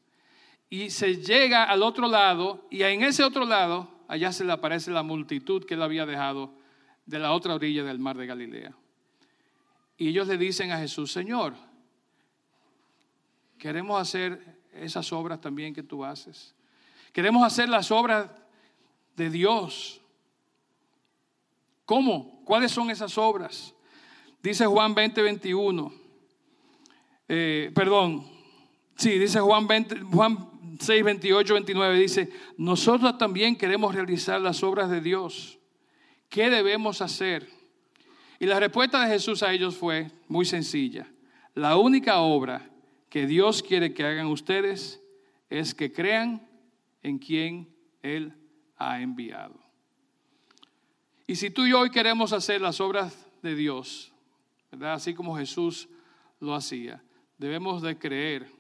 [0.70, 4.90] Y se llega al otro lado, y en ese otro lado allá se le aparece
[4.90, 6.54] la multitud que él había dejado
[7.06, 8.74] de la otra orilla del mar de Galilea.
[9.96, 11.54] Y ellos le dicen a Jesús, Señor,
[13.58, 16.54] queremos hacer esas obras también que tú haces.
[17.12, 18.30] Queremos hacer las obras
[19.16, 20.01] de Dios.
[21.93, 22.40] ¿Cómo?
[22.47, 23.74] ¿Cuáles son esas obras?
[24.43, 25.93] Dice Juan 20, 21.
[27.28, 28.26] Eh, perdón.
[28.97, 30.38] Sí, dice Juan 20, Juan
[30.80, 35.59] 6, 28, 29 dice, nosotros también queremos realizar las obras de Dios.
[36.30, 37.47] ¿Qué debemos hacer?
[38.40, 41.07] Y la respuesta de Jesús a ellos fue muy sencilla.
[41.53, 42.70] La única obra
[43.11, 44.99] que Dios quiere que hagan ustedes
[45.51, 46.49] es que crean
[47.03, 47.68] en quien
[48.01, 48.32] Él
[48.78, 49.61] ha enviado.
[51.26, 54.12] Y si tú y yo hoy queremos hacer las obras de Dios,
[54.70, 54.94] ¿verdad?
[54.94, 55.88] así como Jesús
[56.40, 57.02] lo hacía,
[57.38, 58.50] debemos de creer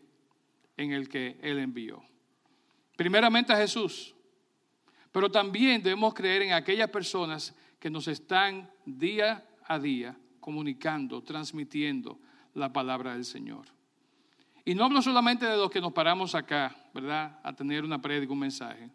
[0.76, 2.02] en el que Él envió.
[2.96, 4.14] Primeramente a Jesús,
[5.10, 12.18] pero también debemos creer en aquellas personas que nos están día a día comunicando, transmitiendo
[12.54, 13.66] la palabra del Señor.
[14.64, 17.40] Y no hablo solamente de los que nos paramos acá, ¿verdad?
[17.42, 18.88] A tener una prédica, un mensaje,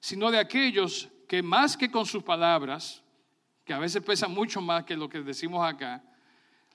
[0.00, 3.03] sino de aquellos que más que con sus palabras,
[3.64, 6.02] que a veces pesan mucho más que lo que decimos acá,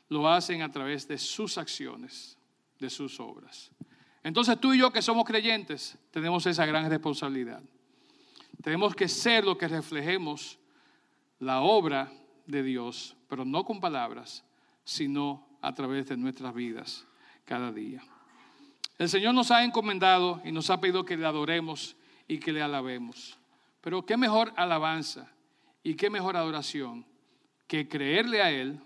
[0.10, 2.38] lo hacen a través de sus acciones,
[2.80, 3.72] de sus obras.
[4.24, 7.62] Entonces tú y yo que somos creyentes tenemos esa gran responsabilidad.
[8.64, 10.60] Tenemos que ser lo que reflejemos
[11.40, 12.12] la obra
[12.46, 14.44] de Dios, pero no con palabras,
[14.84, 17.06] sino a través de nuestras vidas
[17.46, 18.02] cada día.
[18.98, 21.96] El Señor nos ha encomendado y nos ha pedido que le adoremos
[22.28, 23.38] y que le alabemos.
[23.80, 25.32] Pero qué mejor alabanza
[25.84, 27.06] y qué mejor adoración
[27.68, 28.80] que creerle a Él,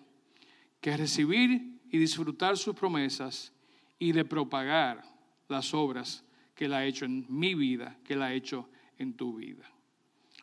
[0.82, 3.54] que recibir y disfrutar sus promesas
[4.00, 5.04] y de propagar
[5.48, 6.24] las obras
[6.56, 9.70] que Él ha hecho en mi vida, que Él ha hecho en tu vida.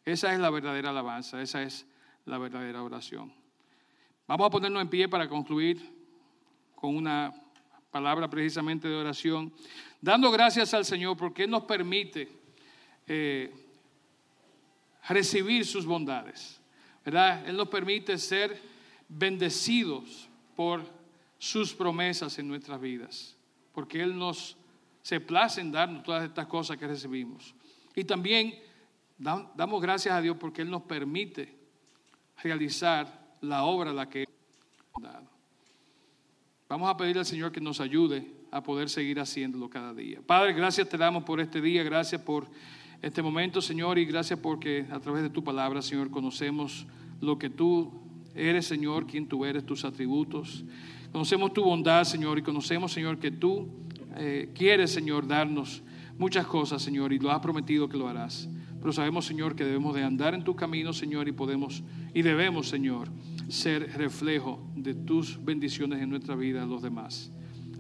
[0.04, 1.86] Esa es la verdadera alabanza, esa es
[2.24, 3.32] la verdadera oración.
[4.26, 5.80] Vamos a ponernos en pie para concluir
[6.74, 7.34] con una
[7.90, 9.52] palabra precisamente de oración,
[10.00, 12.28] dando gracias al Señor porque Él nos permite
[13.06, 13.52] eh,
[15.08, 16.60] recibir sus bondades,
[17.04, 17.46] ¿verdad?
[17.48, 18.60] Él nos permite ser
[19.08, 20.82] bendecidos por
[21.38, 23.36] sus promesas en nuestras vidas,
[23.72, 24.56] porque Él nos
[25.02, 27.54] se place en darnos todas estas cosas que recibimos.
[27.94, 28.54] Y también
[29.18, 31.54] damos gracias a Dios porque Él nos permite
[32.42, 34.26] realizar la obra la que
[34.94, 35.28] ha dado.
[36.68, 40.20] Vamos a pedir al Señor que nos ayude a poder seguir haciéndolo cada día.
[40.24, 42.46] Padre, gracias te damos por este día, gracias por
[43.02, 46.86] este momento, Señor, y gracias porque a través de tu palabra, Señor, conocemos
[47.20, 47.90] lo que tú
[48.34, 50.64] eres, Señor, quien tú eres, tus atributos.
[51.12, 53.68] Conocemos tu bondad, Señor, y conocemos, Señor, que tú
[54.16, 55.82] eh, quieres, Señor, darnos
[56.18, 58.48] muchas cosas, Señor, y lo has prometido que lo harás.
[58.80, 61.82] Pero sabemos, Señor, que debemos de andar en tu camino, Señor, y podemos
[62.14, 63.08] y debemos, Señor,
[63.48, 67.30] ser reflejo de tus bendiciones en nuestra vida a los demás.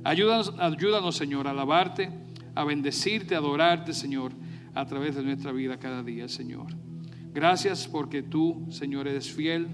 [0.04, 2.10] Ayúdanos, ayúdanos, Señor, a alabarte,
[2.54, 4.32] a bendecirte, a adorarte, Señor,
[4.74, 6.66] a través de nuestra vida cada día, Señor.
[7.32, 9.68] Gracias porque tú, Señor, eres fiel,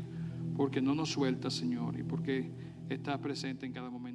[0.56, 2.50] porque no nos sueltas, Señor, y porque
[2.88, 4.05] estás presente en cada momento.